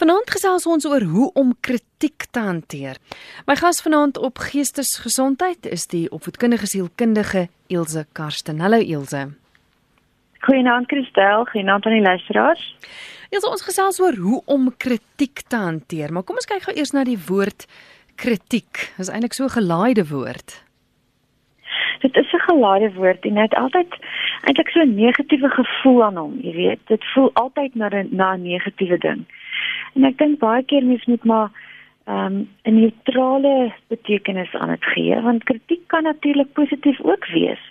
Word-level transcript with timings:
Vanaand 0.00 0.30
gesels 0.32 0.64
ons 0.64 0.86
oor 0.88 1.04
hoe 1.04 1.26
om 1.36 1.50
kritiek 1.60 2.24
te 2.32 2.40
hanteer. 2.40 2.96
My 3.44 3.52
gas 3.60 3.82
vanaand 3.84 4.16
op 4.16 4.38
Geestesgesondheid 4.40 5.66
is 5.68 5.82
die 5.92 6.06
opvoedkundige 6.08 6.70
sielkundige 6.70 7.42
Elsje 7.68 8.06
Karsten. 8.16 8.62
Hallo 8.64 8.78
Elsje. 8.80 9.26
Goeienaand 10.46 10.88
Christel, 10.88 11.44
goeienaand 11.50 11.84
aan 11.84 11.98
die 11.98 12.06
luisteraars. 12.06 12.62
Elsje, 13.28 13.50
ons 13.50 13.66
gesels 13.66 14.00
oor 14.00 14.16
hoe 14.16 14.40
om 14.48 14.70
kritiek 14.72 15.42
te 15.52 15.60
hanteer, 15.60 16.14
maar 16.16 16.24
kom 16.24 16.40
ons 16.40 16.48
kyk 16.48 16.64
gou 16.70 16.74
eers 16.78 16.94
na 16.96 17.04
die 17.04 17.20
woord 17.28 17.66
kritiek. 18.16 18.86
Dit 18.96 19.04
is 19.04 19.12
eintlik 19.12 19.36
so 19.36 19.44
'n 19.44 19.56
gelaaide 19.58 20.06
woord. 20.08 20.56
Dit 22.00 22.16
is 22.16 22.32
'n 22.32 22.46
gelaaide 22.48 22.94
woord 22.96 23.24
en 23.24 23.34
dit 23.34 23.54
altyd 23.54 23.92
eintlik 24.48 24.72
so 24.72 24.80
'n 24.80 24.94
negatiewe 24.94 25.48
gevoel 25.60 26.04
aan 26.04 26.16
hom, 26.16 26.40
jy 26.40 26.54
weet. 26.54 26.80
Dit 26.86 27.04
voel 27.12 27.30
altyd 27.34 27.74
na 27.74 27.88
'n 27.92 28.08
na 28.10 28.32
'n 28.32 28.42
negatiewe 28.42 28.98
ding. 28.98 29.26
En 29.94 30.04
ek 30.04 30.18
dink 30.18 30.38
baie 30.38 30.62
keer 30.64 30.84
mens 30.84 31.04
moet 31.04 31.24
maar 31.24 31.50
ehm 32.04 32.26
um, 32.26 32.48
'n 32.64 32.80
neutrale 32.80 33.72
betekenis 33.88 34.54
aan 34.54 34.68
dit 34.68 34.84
gee 34.84 35.20
want 35.20 35.44
kritiek 35.44 35.82
kan 35.86 36.02
natuurlik 36.02 36.52
positief 36.52 37.00
ook 37.00 37.26
wees. 37.26 37.62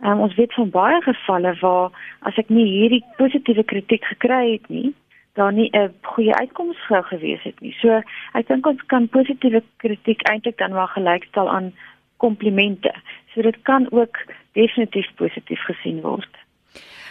Ehm 0.00 0.12
um, 0.12 0.20
ons 0.20 0.34
weet 0.34 0.54
van 0.54 0.70
baie 0.70 1.02
gevalle 1.02 1.54
waar 1.60 1.90
as 2.20 2.36
ek 2.36 2.48
nie 2.48 2.66
hierdie 2.66 3.04
positiewe 3.16 3.64
kritiek 3.64 4.04
gekry 4.04 4.52
het 4.52 4.68
nie, 4.68 4.94
daar 5.32 5.52
nie 5.52 5.70
'n 5.72 5.94
goeie 6.02 6.34
uitkoms 6.34 6.76
sou 6.88 7.02
gewees 7.02 7.42
het 7.42 7.60
nie. 7.60 7.76
So 7.80 8.02
ek 8.32 8.48
dink 8.48 8.66
ons 8.66 8.82
kan 8.86 9.08
positiewe 9.08 9.62
kritiek 9.76 10.22
eintlik 10.28 10.58
dan 10.58 10.72
wel 10.72 10.86
gelykstel 10.86 11.50
aan 11.50 11.72
komplimente. 12.16 12.92
So 13.34 13.42
dit 13.42 13.62
kan 13.62 13.86
ook 13.90 14.16
definitief 14.52 15.08
positief 15.14 15.60
gesien 15.64 16.00
word. 16.00 16.36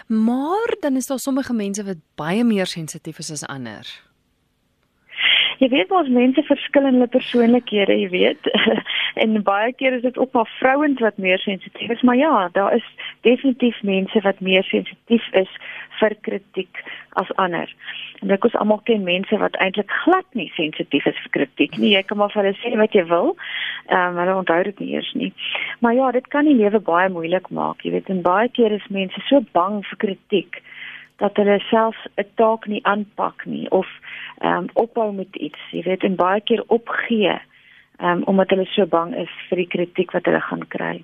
Maar 0.07 0.75
dan 0.79 0.95
is 0.95 1.07
daar 1.07 1.19
sommige 1.19 1.53
mense 1.53 1.83
wat 1.83 1.97
baie 2.15 2.43
meer 2.43 2.65
sensitief 2.65 3.17
is 3.19 3.31
as 3.31 3.47
ander. 3.47 4.08
Jy 5.59 5.67
weet 5.73 5.89
ons 5.91 6.07
mense 6.15 6.43
verskil 6.47 6.85
in 6.87 6.95
hulle 6.95 7.09
persoonlikhede, 7.11 7.97
jy 7.99 8.09
weet. 8.13 8.47
en 9.23 9.41
baie 9.43 9.73
keer 9.75 9.97
is 9.97 10.05
dit 10.05 10.17
op 10.17 10.31
maar 10.37 10.47
vrouens 10.59 11.01
wat 11.03 11.17
meer 11.19 11.41
sensitief 11.43 11.91
is, 11.91 12.03
maar 12.07 12.15
ja, 12.15 12.47
daar 12.55 12.75
is 12.77 12.85
definitief 13.27 13.81
mense 13.83 14.21
wat 14.23 14.39
meer 14.39 14.63
sensitief 14.63 15.25
is 15.41 15.51
vir 15.99 16.15
kritiek 16.23 16.79
as 17.19 17.31
ander. 17.43 17.67
En 18.23 18.31
ek 18.31 18.43
kos 18.45 18.55
almal 18.59 18.79
ken 18.87 19.03
mense 19.03 19.35
wat 19.41 19.57
eintlik 19.59 19.91
glad 20.05 20.27
nie 20.39 20.47
sensitief 20.55 21.07
is 21.11 21.19
vir 21.25 21.35
kritiek 21.35 21.75
nie. 21.75 21.91
Jy 21.97 22.05
kan 22.07 22.21
maar 22.21 22.31
vir 22.31 22.45
hulle 22.45 22.55
sê 22.61 22.71
wat 22.79 22.95
jy 22.95 23.03
wil. 23.11 23.35
Ehm 23.91 24.15
um, 24.15 24.23
hulle 24.23 24.39
onthou 24.39 24.61
dit 24.69 24.79
nie 24.79 24.95
eers 24.95 25.11
nie. 25.19 25.31
Maar 25.83 25.99
ja, 25.99 26.11
dit 26.15 26.31
kan 26.31 26.47
die 26.47 26.55
lewe 26.55 26.79
baie 26.79 27.11
moeilik 27.11 27.51
maak, 27.51 27.83
jy 27.83 27.97
weet. 27.97 28.11
En 28.15 28.23
baie 28.23 28.47
keer 28.55 28.75
is 28.75 28.91
mense 28.95 29.27
so 29.27 29.43
bang 29.51 29.81
vir 29.91 30.03
kritiek 30.07 30.63
dat 31.19 31.35
hulle 31.35 31.59
self 31.59 31.95
'n 32.15 32.27
taak 32.35 32.67
nie 32.67 32.83
aanpak 32.85 33.45
nie 33.45 33.69
of 33.71 33.87
ehm 34.39 34.57
um, 34.57 34.69
ophou 34.73 35.13
met 35.13 35.35
iets, 35.35 35.59
jy 35.71 35.83
weet, 35.83 36.03
en 36.03 36.15
baie 36.15 36.41
keer 36.41 36.63
opgee 36.67 37.39
ehm 37.99 38.17
um, 38.17 38.23
omdat 38.23 38.49
hulle 38.49 38.65
so 38.65 38.85
bang 38.85 39.15
is 39.15 39.31
vir 39.49 39.57
die 39.57 39.67
kritiek 39.67 40.11
wat 40.11 40.25
hulle 40.25 40.41
gaan 40.41 40.67
kry. 40.67 41.03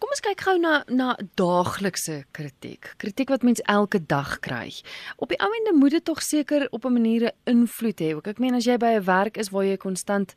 Kom 0.00 0.08
ons 0.14 0.22
kyk 0.24 0.40
gou 0.40 0.56
na 0.58 0.78
na 0.88 1.14
daaglikse 1.36 2.24
kritiek. 2.32 2.94
Kritiek 2.96 3.28
wat 3.28 3.42
mens 3.42 3.60
elke 3.68 4.00
dag 4.00 4.38
kry. 4.40 4.72
Op 5.16 5.28
die 5.28 5.38
ou 5.38 5.50
ende 5.58 5.76
moet 5.76 5.90
dit 5.98 6.04
tog 6.04 6.22
seker 6.22 6.68
op 6.70 6.84
'n 6.84 6.92
manier 6.92 7.22
'n 7.26 7.36
invloed 7.44 8.00
hê. 8.00 8.16
Ek 8.26 8.38
meen 8.38 8.54
as 8.54 8.64
jy 8.64 8.76
by 8.78 8.96
'n 8.96 9.04
werk 9.04 9.36
is 9.36 9.50
waar 9.50 9.64
jy 9.64 9.76
konstant 9.76 10.36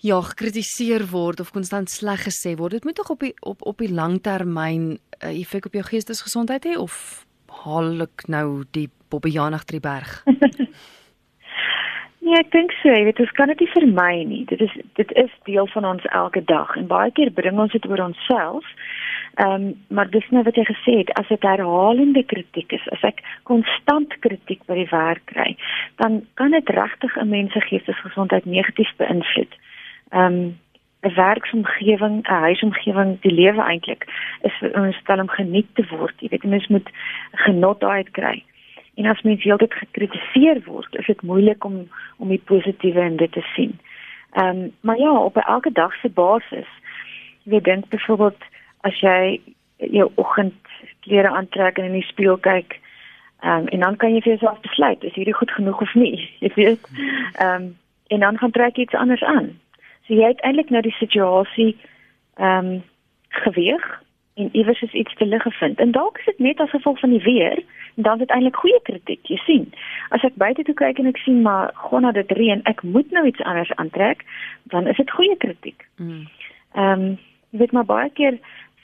ja, 0.00 0.20
gekritiseer 0.20 1.06
word 1.10 1.40
of 1.40 1.52
konstant 1.52 1.90
sleg 1.90 2.24
gesê 2.26 2.56
word, 2.56 2.72
dit 2.72 2.84
moet 2.84 2.94
tog 2.94 3.10
op 3.10 3.20
die 3.20 3.34
op 3.40 3.62
op 3.62 3.78
die 3.78 3.92
langtermyn 3.92 4.98
'n 4.98 4.98
uh, 5.22 5.40
effek 5.40 5.66
op 5.66 5.72
jou 5.72 5.84
geestesgesondheid 5.84 6.64
hê 6.64 6.76
of 6.76 7.26
haal 7.62 8.06
ek 8.06 8.26
nou 8.32 8.64
die 8.76 8.88
Bobbejaan 9.12 9.54
agter 9.54 9.76
die 9.76 9.84
berg? 9.84 10.22
nee, 12.24 12.36
ek 12.38 12.52
dink 12.54 12.72
so, 12.80 12.88
jy 12.88 13.04
weet, 13.04 13.20
ons 13.20 13.34
kan 13.36 13.52
dit 13.52 13.64
nie 13.64 13.72
vermy 13.74 14.24
nie. 14.30 14.42
Dit 14.50 14.64
is 14.64 14.74
dit 14.98 15.12
is 15.20 15.32
deel 15.48 15.68
van 15.74 15.88
ons 15.94 16.08
elke 16.10 16.44
dag 16.48 16.72
en 16.80 16.88
baie 16.90 17.12
keer 17.12 17.32
bring 17.36 17.60
ons 17.60 17.72
dit 17.72 17.88
oor 17.90 18.06
onsself. 18.08 18.64
Ehm, 19.40 19.52
um, 19.52 19.68
maar 19.88 20.10
dis 20.12 20.26
nou 20.30 20.42
wat 20.44 20.56
jy 20.56 20.64
gesê 20.68 20.98
het, 20.98 21.12
as 21.16 21.28
dit 21.28 21.44
herhalende 21.48 22.24
kritiek 22.28 22.72
is, 22.76 22.84
as 22.92 23.04
ek 23.08 23.22
konstant 23.48 24.12
kritiek 24.24 24.60
by 24.68 24.76
die 24.82 24.90
werk 24.90 25.24
kry, 25.32 25.54
dan 26.02 26.20
kan 26.40 26.52
dit 26.52 26.68
regtig 26.68 27.16
'n 27.16 27.28
mens 27.28 27.52
se 27.52 27.60
geestesgesondheid 27.60 28.44
negatief 28.44 28.92
beïnvloed. 28.96 29.56
Ehm 30.12 30.24
um, 30.24 30.58
'n 31.02 31.14
werksomgewing, 31.14 32.16
'n 32.22 32.42
huisomgewing, 32.46 33.20
die 33.20 33.32
lewe 33.32 33.62
eintlik 33.62 34.06
is 34.42 34.54
vir 34.60 34.74
ons 34.80 34.96
stel 34.96 35.20
om 35.20 35.28
geniet 35.28 35.66
te 35.74 35.84
word. 35.90 36.14
Jy 36.18 36.28
weet, 36.28 36.44
mens 36.44 36.66
moet 36.66 36.88
genot 37.32 37.80
daaruit 37.80 38.10
kry. 38.10 38.42
En 38.94 39.06
as 39.06 39.22
mens 39.22 39.42
heeltyd 39.42 39.74
gekritiseer 39.74 40.62
word, 40.64 40.94
is 40.94 41.06
dit 41.06 41.22
moeilik 41.22 41.64
om 41.64 41.88
om 42.16 42.28
die 42.28 42.42
positiewe 42.44 43.00
in 43.00 43.16
dit 43.16 43.32
te 43.32 43.42
sien. 43.54 43.78
Ehm, 44.32 44.46
um, 44.46 44.72
maar 44.80 44.98
ja, 44.98 45.12
op 45.12 45.36
elke 45.36 45.72
dag 45.72 45.94
se 45.94 46.08
basis. 46.08 46.68
Jy 47.42 47.60
dink 47.60 47.88
byvoorbeeld 47.88 48.42
as 48.80 49.00
jy 49.00 49.40
jou 49.76 50.10
oggendklere 50.14 51.28
aantrek 51.28 51.78
en 51.78 51.84
in 51.84 51.98
die 51.98 52.10
spieël 52.10 52.38
kyk, 52.38 52.80
ehm 53.40 53.58
um, 53.58 53.66
en 53.66 53.80
dan 53.80 53.96
kan 53.96 54.14
jy 54.14 54.20
vir 54.20 54.36
jouself 54.36 54.60
besluit, 54.60 55.04
is 55.04 55.14
hierdie 55.14 55.34
goed 55.34 55.50
genoeg 55.50 55.80
of 55.80 55.94
nie? 55.94 56.30
Jy 56.44 56.52
weet. 56.54 56.88
Ehm 57.34 57.62
um, 57.62 57.76
en 58.12 58.20
dan 58.20 58.38
gaan 58.38 58.50
trek 58.50 58.76
iets 58.76 58.94
anders 58.94 59.22
aan. 59.22 59.58
So 60.06 60.14
jy 60.14 60.32
het 60.32 60.40
eintlik 60.46 60.70
nou 60.70 60.82
die 60.82 60.96
situasie 60.98 61.76
ehm 62.40 62.72
um, 62.72 62.82
geweeg 63.32 63.84
en 64.34 64.48
iewers 64.52 64.82
is 64.82 64.92
iets 64.92 65.14
te 65.14 65.26
lig 65.26 65.42
gevind. 65.42 65.78
En 65.80 65.90
dalk 65.90 66.18
is 66.18 66.24
dit 66.24 66.38
net 66.38 66.60
as 66.60 66.70
gevolg 66.70 66.98
van 67.00 67.10
die 67.10 67.22
weer 67.22 67.62
en 67.96 68.02
dan 68.02 68.12
is 68.12 68.18
dit 68.18 68.30
eintlik 68.30 68.56
goeie 68.56 68.80
kritiek, 68.82 69.20
jy 69.28 69.36
sien. 69.44 69.66
As 70.08 70.24
ek 70.24 70.36
buite 70.40 70.64
toe 70.64 70.74
kyk 70.74 70.98
en 70.98 71.08
ek 71.10 71.20
sien 71.24 71.42
maar 71.42 71.70
gonna 71.88 72.12
dit 72.12 72.32
reën, 72.32 72.60
ek 72.64 72.82
moet 72.82 73.10
nou 73.10 73.26
iets 73.26 73.40
anders 73.40 73.72
aantrek, 73.76 74.24
dan 74.72 74.86
is 74.86 74.96
dit 74.96 75.10
goeie 75.10 75.36
kritiek. 75.36 75.88
Mm. 75.96 76.26
Ehm 76.74 77.04
um, 77.08 77.18
jy 77.52 77.58
weet 77.60 77.72
maar 77.72 77.84
baie 77.84 78.10
keer 78.10 78.38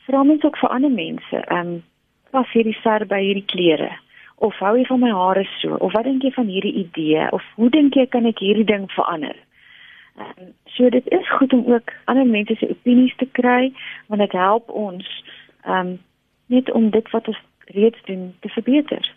vra 0.06 0.22
mense 0.22 0.46
ook 0.46 0.58
vir 0.60 0.74
ander 0.76 0.90
mense, 0.92 1.44
ehm 1.44 1.72
um, 1.76 1.82
pas 2.30 2.52
hierdie 2.52 2.76
ser 2.82 3.06
by 3.08 3.22
hierdie 3.24 3.48
klere 3.48 3.94
of 4.44 4.54
hou 4.62 4.74
jy 4.78 4.84
van 4.86 5.00
my 5.00 5.10
hare 5.10 5.44
so 5.58 5.78
of 5.82 5.94
wat 5.96 6.06
dink 6.06 6.22
jy 6.22 6.30
van 6.36 6.50
hierdie 6.52 6.74
idee 6.84 7.26
of 7.34 7.44
hoe 7.56 7.70
dink 7.74 7.96
jy 7.98 8.06
kan 8.06 8.28
ek 8.28 8.42
hierdie 8.44 8.66
ding 8.68 8.86
verander? 8.94 9.34
Um, 10.18 10.52
so 10.64 10.88
dit 10.88 11.08
is 11.08 11.30
goed 11.38 11.52
om 11.52 11.72
ook 11.72 11.92
ander 12.04 12.26
mense 12.26 12.54
se 12.54 12.70
opinies 12.70 13.16
te 13.16 13.28
kry 13.32 13.72
want 14.06 14.20
dit 14.20 14.32
help 14.32 14.70
ons 14.70 15.06
um 15.66 15.98
net 16.46 16.70
om 16.72 16.90
dit 16.90 17.10
wat 17.10 17.28
ons 17.28 17.40
reeds 17.76 18.00
doen 18.04 18.34
te 18.40 18.48
verbeter. 18.48 19.14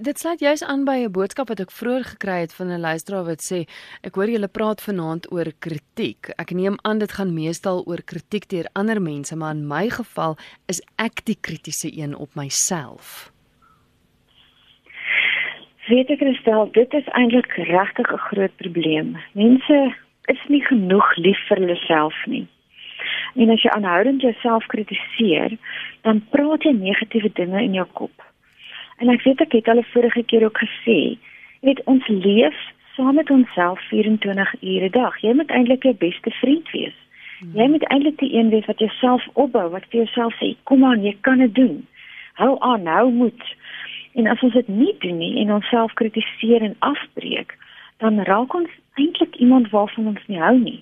Dit 0.00 0.18
sluit 0.18 0.40
juis 0.40 0.62
aan 0.62 0.84
by 0.84 1.02
'n 1.02 1.10
boodskap 1.10 1.48
wat 1.48 1.60
ek 1.60 1.70
vroeër 1.70 2.04
gekry 2.04 2.38
het 2.40 2.54
van 2.54 2.70
'n 2.70 2.80
luisteraar 2.80 3.24
wat 3.24 3.42
sê 3.42 3.66
ek 4.02 4.14
hoor 4.14 4.30
julle 4.30 4.48
praat 4.48 4.80
vanaand 4.82 5.32
oor 5.32 5.52
kritiek. 5.58 6.30
Ek 6.38 6.50
neem 6.50 6.76
aan 6.82 6.98
dit 6.98 7.12
gaan 7.12 7.34
meestal 7.34 7.82
oor 7.86 8.02
kritiek 8.02 8.48
deur 8.48 8.68
ander 8.72 9.02
mense, 9.02 9.36
maar 9.36 9.54
in 9.54 9.66
my 9.66 9.90
geval 9.90 10.36
is 10.66 10.80
ek 10.96 11.24
die 11.24 11.38
kritiese 11.40 11.90
een 11.98 12.16
op 12.16 12.34
myself. 12.34 13.33
Weet 15.84 16.08
ek 16.08 16.22
Christel, 16.22 16.68
dit 16.72 16.94
is 16.96 17.08
eintlik 17.12 17.52
regtig 17.68 18.12
'n 18.12 18.24
groot 18.28 18.56
probleem. 18.56 19.16
Mense 19.32 19.94
is 20.32 20.42
nie 20.48 20.64
genoeg 20.64 21.16
lief 21.16 21.40
vir 21.48 21.58
hulle 21.58 21.76
self 21.76 22.16
nie. 22.26 22.46
En 23.34 23.50
as 23.50 23.62
jy 23.62 23.70
aanhoudend 23.70 24.20
jouself 24.20 24.66
kritiseer, 24.66 25.58
dan 26.02 26.22
praat 26.30 26.62
jy 26.62 26.72
negatiewe 26.72 27.30
dinge 27.32 27.62
in 27.62 27.74
jou 27.74 27.86
kop. 27.92 28.22
En 28.98 29.08
ek 29.08 29.22
weet 29.22 29.40
ek 29.40 29.52
het 29.52 29.68
al 29.68 29.78
'n 29.78 29.92
vorige 29.92 30.22
keer 30.22 30.44
ook 30.44 30.58
gesê, 30.58 31.18
jy 31.60 31.68
weet 31.68 31.84
ons 31.84 32.08
leef 32.08 32.56
saam 32.96 33.14
met 33.14 33.30
onsself 33.30 33.80
24 33.88 34.54
ure 34.62 34.86
'n 34.86 34.90
dag. 34.90 35.20
Jy 35.20 35.32
moet 35.34 35.50
eintlik 35.50 35.82
jou 35.82 35.94
beste 35.94 36.30
vriend 36.30 36.70
wees. 36.70 36.96
Hmm. 37.38 37.50
Jy 37.54 37.68
moet 37.68 37.84
eintlik 37.84 38.18
die 38.18 38.34
een 38.34 38.48
wees 38.48 38.64
wat 38.64 38.78
jouself 38.78 39.28
opbou, 39.32 39.70
wat 39.70 39.84
vir 39.90 40.04
jouself 40.04 40.34
sê, 40.34 40.56
"Kom 40.62 40.84
aan, 40.84 41.02
jy 41.02 41.16
kan 41.20 41.38
dit 41.38 41.54
doen." 41.54 41.86
Hou 42.34 42.56
aan, 42.60 42.86
hou 42.86 43.10
moed. 43.10 43.42
En 44.14 44.26
as 44.30 44.42
ons 44.46 44.52
dit 44.52 44.68
nie 44.68 44.94
doen 44.98 45.18
nie 45.18 45.40
en 45.42 45.52
onsself 45.52 45.92
kritiseer 45.98 46.62
en 46.62 46.76
afbreek, 46.78 47.56
dan 48.02 48.20
raak 48.28 48.54
ons 48.54 48.70
eintlik 48.94 49.36
iemand 49.36 49.70
waarvan 49.70 50.06
ons 50.14 50.26
nie 50.26 50.40
hou 50.40 50.56
nie. 50.58 50.80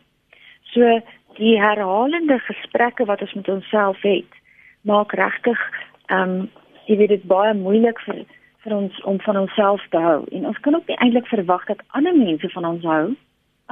So 0.72 1.00
die 1.38 1.56
herhalende 1.60 2.38
gesprekke 2.44 3.04
wat 3.08 3.20
ons 3.24 3.32
met 3.38 3.48
onsself 3.48 4.00
het, 4.02 4.38
maak 4.82 5.12
regtig 5.12 5.60
ehm 6.06 6.40
um, 6.40 6.50
jy 6.90 6.96
weet 6.98 7.12
dit 7.14 7.26
baie 7.30 7.54
moeilik 7.54 8.00
vir 8.04 8.24
vir 8.62 8.74
ons 8.74 8.96
om 9.06 9.20
van 9.22 9.36
onsself 9.38 9.82
te 9.90 9.98
hou. 10.02 10.24
En 10.34 10.46
ons 10.50 10.58
kan 10.64 10.74
ook 10.74 10.86
nie 10.90 10.98
eintlik 10.98 11.26
verwag 11.30 11.64
dat 11.66 11.82
ander 11.98 12.16
mense 12.16 12.48
van 12.54 12.66
ons 12.66 12.84
hou 12.84 13.04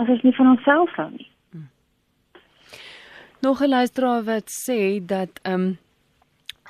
as 0.00 0.08
ons 0.08 0.22
nie 0.22 0.34
van 0.38 0.50
onsself 0.54 0.94
hou 0.98 1.08
nie. 1.10 1.28
Hmm. 1.50 1.68
Nog 3.42 3.62
'n 3.62 3.68
luisteraar 3.68 4.22
wat 4.24 4.48
sê 4.48 5.04
dat 5.06 5.40
ehm 5.42 5.54
um, 5.54 5.78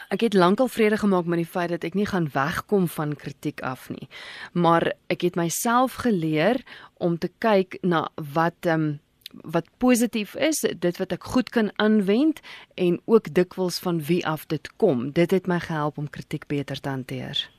Ek 0.09 0.21
het 0.21 0.35
lankal 0.35 0.69
vrede 0.69 0.97
gemaak 0.97 1.25
met 1.25 1.39
die 1.39 1.53
feit 1.53 1.69
dat 1.69 1.85
ek 1.85 1.95
nie 1.95 2.07
gaan 2.07 2.31
wegkom 2.33 2.89
van 2.89 3.15
kritiek 3.17 3.61
af 3.61 3.89
nie. 3.91 4.09
Maar 4.53 4.93
ek 5.07 5.21
het 5.21 5.37
myself 5.37 6.01
geleer 6.07 6.63
om 6.99 7.19
te 7.19 7.31
kyk 7.39 7.79
na 7.83 8.09
wat 8.17 8.67
ehm 8.67 8.81
um, 8.81 8.99
wat 9.31 9.69
positief 9.79 10.35
is, 10.35 10.59
dit 10.79 10.97
wat 10.99 11.13
ek 11.13 11.23
goed 11.23 11.51
kan 11.55 11.71
aanwend 11.79 12.41
en 12.75 13.01
ook 13.07 13.31
dikwels 13.35 13.79
van 13.79 14.03
wie 14.03 14.27
af 14.27 14.47
dit 14.47 14.77
kom. 14.77 15.13
Dit 15.15 15.31
het 15.31 15.47
my 15.47 15.61
gehelp 15.63 15.99
om 15.99 16.11
kritiek 16.11 16.47
beter 16.47 16.81
te 16.81 16.89
hanteer. 16.89 17.51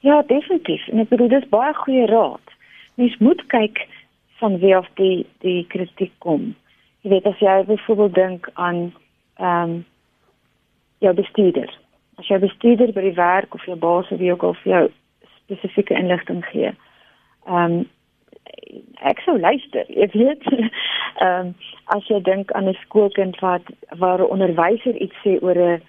Ja, 0.00 0.22
definitief. 0.22 0.86
En 0.88 1.02
ek 1.02 1.08
bedoel 1.08 1.28
dis 1.28 1.48
baie 1.52 1.74
goeie 1.74 2.06
raad. 2.06 2.54
Mens 2.94 3.16
moet 3.18 3.42
kyk 3.52 3.82
van 4.40 4.58
wie 4.58 4.76
af 4.76 4.88
die 4.94 5.26
die 5.44 5.66
kritiek 5.68 6.12
kom. 6.18 6.54
Jy 7.02 7.10
weet 7.10 7.26
as 7.28 7.40
jy 7.44 7.62
byvoorbeeld 7.68 8.14
dink 8.14 8.50
aan 8.54 8.90
ehm 9.36 9.70
um, 9.70 9.78
jou 11.00 11.14
bestuurder. 11.16 11.70
As 12.20 12.28
jy 12.28 12.38
bestuurder 12.42 12.92
by 12.92 13.04
die 13.06 13.16
werk 13.16 13.54
of 13.56 13.64
jou 13.68 13.76
baas 13.80 14.10
of 14.12 14.20
wie 14.20 14.32
ook 14.32 14.44
al 14.44 14.56
vir 14.62 14.72
jou 14.72 14.84
spesifieke 15.38 15.96
inligting 15.96 16.44
gee. 16.52 16.74
Ehm 17.48 17.80
um, 17.80 17.88
ek 19.08 19.22
sou 19.24 19.38
luister, 19.40 19.86
jy 20.00 20.08
weet. 20.14 20.44
Ehm 20.50 21.52
um, 21.52 21.54
as 21.96 22.06
jy 22.08 22.20
dink 22.22 22.52
aan 22.52 22.68
'n 22.68 22.78
skoolkind 22.84 23.40
wat 23.40 23.64
waar 24.02 24.20
'n 24.20 24.32
onderwyser 24.36 24.94
iets 24.96 25.16
sê 25.24 25.38
oor 25.42 25.58
'n 25.58 25.82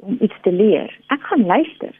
om 0.00 0.16
iets 0.20 0.40
te 0.42 0.52
leer. 0.52 0.90
Ek 1.08 1.22
gaan 1.22 1.46
luister. 1.46 1.94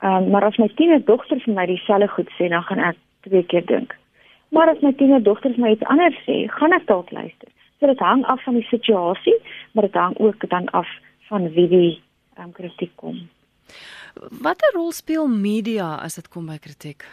Ehm 0.00 0.22
um, 0.22 0.30
maar 0.30 0.44
as 0.44 0.56
my 0.56 0.68
tienerdogter 0.68 1.40
vir 1.40 1.54
my 1.54 1.66
dieselfde 1.66 2.08
goed 2.08 2.30
sê, 2.38 2.48
dan 2.48 2.62
gaan 2.62 2.78
ek 2.78 2.96
twee 3.20 3.42
keer 3.42 3.66
dink. 3.66 3.96
Maar 4.48 4.68
as 4.68 4.80
my 4.80 4.92
tienerdogter 4.92 5.52
vir 5.54 5.60
my 5.60 5.70
iets 5.70 5.90
anders 5.92 6.18
sê, 6.26 6.46
gaan 6.48 6.72
ek 6.72 6.86
dalk 6.86 7.10
luister. 7.10 7.48
So 7.78 7.86
dit 7.86 7.98
hang 7.98 8.24
af 8.24 8.42
van 8.42 8.54
die 8.54 8.66
situasie, 8.70 9.36
maar 9.72 9.84
dit 9.84 9.94
hang 9.94 10.18
ook 10.18 10.48
dan 10.48 10.68
af 10.68 10.88
van 11.28 11.48
wie 11.54 11.68
die 11.68 11.92
um, 12.38 12.52
kritiek 12.52 12.92
kom. 12.96 13.28
Watter 14.42 14.72
rol 14.74 14.92
speel 14.92 15.28
media 15.28 15.94
as 16.02 16.18
dit 16.18 16.28
kom 16.28 16.48
by 16.50 16.58
kritiek? 16.58 17.04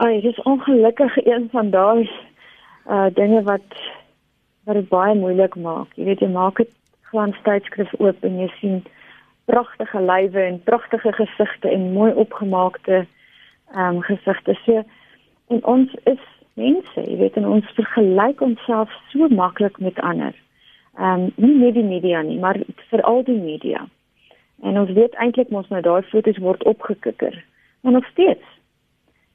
Ai, 0.00 0.20
dis 0.24 0.38
ongelukkig 0.48 1.16
een 1.26 1.48
van 1.52 1.70
daai 1.70 2.08
uh 2.88 3.08
dinge 3.14 3.42
wat 3.42 3.76
wat 4.64 4.74
dit 4.74 4.88
baie 4.88 5.14
moeilik 5.14 5.54
maak. 5.56 5.92
Jy 5.94 6.04
weet 6.08 6.24
jy 6.24 6.30
maak 6.32 6.56
dit 6.62 6.72
glans 7.10 7.36
tydskrif 7.44 7.92
oop 7.98 8.24
en 8.24 8.38
jy 8.40 8.48
sien 8.60 8.80
pragtige 9.50 10.00
lywe 10.00 10.42
en 10.46 10.62
pragtige 10.62 11.12
gesigte 11.18 11.68
en 11.68 11.92
mooi 11.92 12.12
opgemaakte 12.12 13.04
ehm 13.74 13.96
um, 13.96 14.02
gesigte. 14.02 14.56
So 14.64 14.82
en 15.52 15.64
ons 15.64 15.94
is 16.04 16.22
mense, 16.54 17.02
jy 17.06 17.16
weet 17.18 17.36
en 17.36 17.48
ons 17.58 17.74
vergelyk 17.76 18.40
onsself 18.40 18.94
so 19.12 19.28
maklik 19.28 19.78
met 19.78 20.00
ander. 20.00 20.34
Ehm 21.00 21.30
um, 21.30 21.32
nie 21.36 21.54
net 21.56 21.74
die 21.74 21.86
media 21.86 22.20
nie, 22.22 22.38
maar 22.38 22.58
veral 22.92 23.22
die 23.24 23.38
media. 23.40 23.86
En 24.62 24.78
ons 24.78 24.90
weet 24.92 25.14
eintlik 25.16 25.48
mos 25.48 25.68
nou 25.72 25.80
daai 25.80 26.02
foto's 26.12 26.38
word 26.44 26.64
opgekikker. 26.68 27.44
Maar 27.80 27.92
nog 27.92 28.08
steeds 28.12 28.44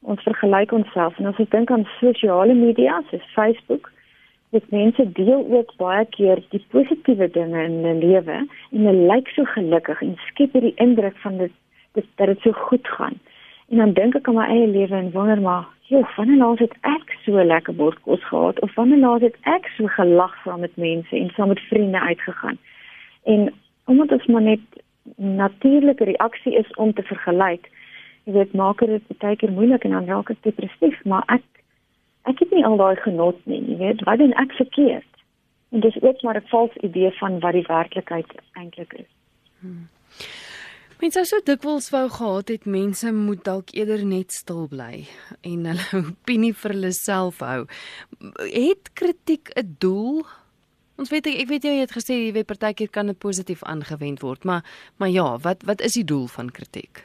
ons 0.06 0.22
vergelyk 0.22 0.72
onsself 0.72 1.18
en 1.18 1.26
as 1.26 1.40
ek 1.42 1.50
dink 1.50 1.72
aan 1.74 1.88
sosiale 1.98 2.54
media, 2.54 3.00
soos 3.10 3.24
Facebook, 3.34 3.90
dit 4.54 4.68
mense 4.70 5.06
deel 5.18 5.42
ook 5.58 5.74
baie 5.82 6.06
keer 6.14 6.44
die 6.54 6.62
positiewe 6.70 7.28
dinge 7.34 7.64
in 7.64 7.80
hulle 7.82 7.96
lewe 8.04 8.38
en 8.44 8.86
hulle 8.90 9.08
lyk 9.10 9.32
so 9.34 9.48
gelukkig 9.56 10.04
en 10.06 10.14
skep 10.28 10.54
hierdie 10.54 10.76
indruk 10.86 11.18
van 11.24 11.42
dit 11.42 11.56
dat 11.98 12.28
dit 12.28 12.46
so 12.46 12.52
goed 12.68 12.88
gaan. 12.98 13.18
En 13.70 13.78
dan 13.78 13.94
dink 13.94 14.16
ek 14.16 14.28
aan 14.28 14.38
my 14.38 14.46
eie 14.46 14.68
lewe 14.68 14.96
en 14.96 15.12
wonder 15.12 15.42
maar, 15.42 15.66
joh, 15.90 16.06
wanneer 16.18 16.38
laas 16.38 16.60
het 16.60 16.74
ek 16.82 17.16
so 17.26 17.44
lekker 17.44 17.76
bordkos 17.76 18.24
gehad 18.30 18.60
of 18.62 18.74
wanneer 18.76 19.02
laas 19.02 19.22
het 19.22 19.38
ek 19.42 19.70
so 19.78 19.90
gelag 19.98 20.36
saam 20.44 20.60
met 20.66 20.76
mense 20.76 21.16
en 21.18 21.32
saam 21.34 21.54
met 21.54 21.64
vriende 21.70 22.00
uitgegaan? 22.00 22.58
En 23.24 23.54
omdat 23.86 24.12
ons 24.12 24.26
maar 24.26 24.42
net 24.42 24.84
natuurlike 25.16 26.04
reaksie 26.04 26.56
is 26.58 26.70
om 26.76 26.94
te 26.94 27.04
vergelyk, 27.04 27.70
jy 28.26 28.34
weet, 28.34 28.54
maak 28.54 28.80
dit 28.86 29.18
baie 29.22 29.36
keer 29.36 29.52
moeilik 29.52 29.84
en 29.84 29.98
dan 29.98 30.10
raak 30.10 30.30
ek 30.34 30.46
depressief, 30.46 31.02
maar 31.06 31.26
ek 31.28 31.44
ek 32.26 32.40
het 32.42 32.54
nie 32.58 32.66
al 32.66 32.78
daai 32.78 32.96
genot 33.02 33.38
nie, 33.46 33.62
jy 33.70 33.78
weet, 33.78 34.02
wat 34.06 34.18
doen 34.18 34.34
ek 34.42 34.54
verkeerd? 34.58 35.12
En 35.74 35.82
dis 35.82 36.02
ook 36.02 36.22
maar 36.22 36.38
'n 36.38 36.50
vals 36.50 36.74
idee 36.82 37.12
van 37.20 37.40
wat 37.40 37.54
die 37.54 37.68
werklikheid 37.68 38.32
eintlik 38.54 38.94
is. 38.94 39.12
Hmm. 39.60 39.90
Mense 41.02 41.26
sou 41.28 41.42
dikwels 41.44 41.90
wou 41.92 42.06
gehad 42.08 42.52
het 42.54 42.66
mense 42.72 43.12
moet 43.12 43.42
dalk 43.44 43.74
eerder 43.76 44.06
net 44.08 44.32
stil 44.32 44.70
bly 44.72 45.02
en 45.44 45.68
hulle 45.68 46.00
opinie 46.14 46.54
vir 46.56 46.72
hulle 46.72 46.92
self 46.96 47.42
hou. 47.44 47.66
Het 48.40 48.94
kritiek 48.96 49.52
'n 49.60 49.76
doel? 49.84 50.24
Ons 50.96 51.12
weet 51.12 51.28
ek 51.28 51.52
weet 51.52 51.68
jy 51.68 51.76
het 51.82 51.92
gesê 51.92 52.16
jy 52.16 52.32
weet 52.32 52.48
partykeer 52.48 52.90
kan 52.90 53.12
dit 53.12 53.20
positief 53.20 53.64
aangewend 53.64 54.24
word, 54.24 54.48
maar 54.48 54.64
maar 54.98 55.12
ja, 55.12 55.38
wat 55.44 55.68
wat 55.68 55.82
is 55.82 56.00
die 56.00 56.08
doel 56.08 56.28
van 56.28 56.52
kritiek? 56.52 57.04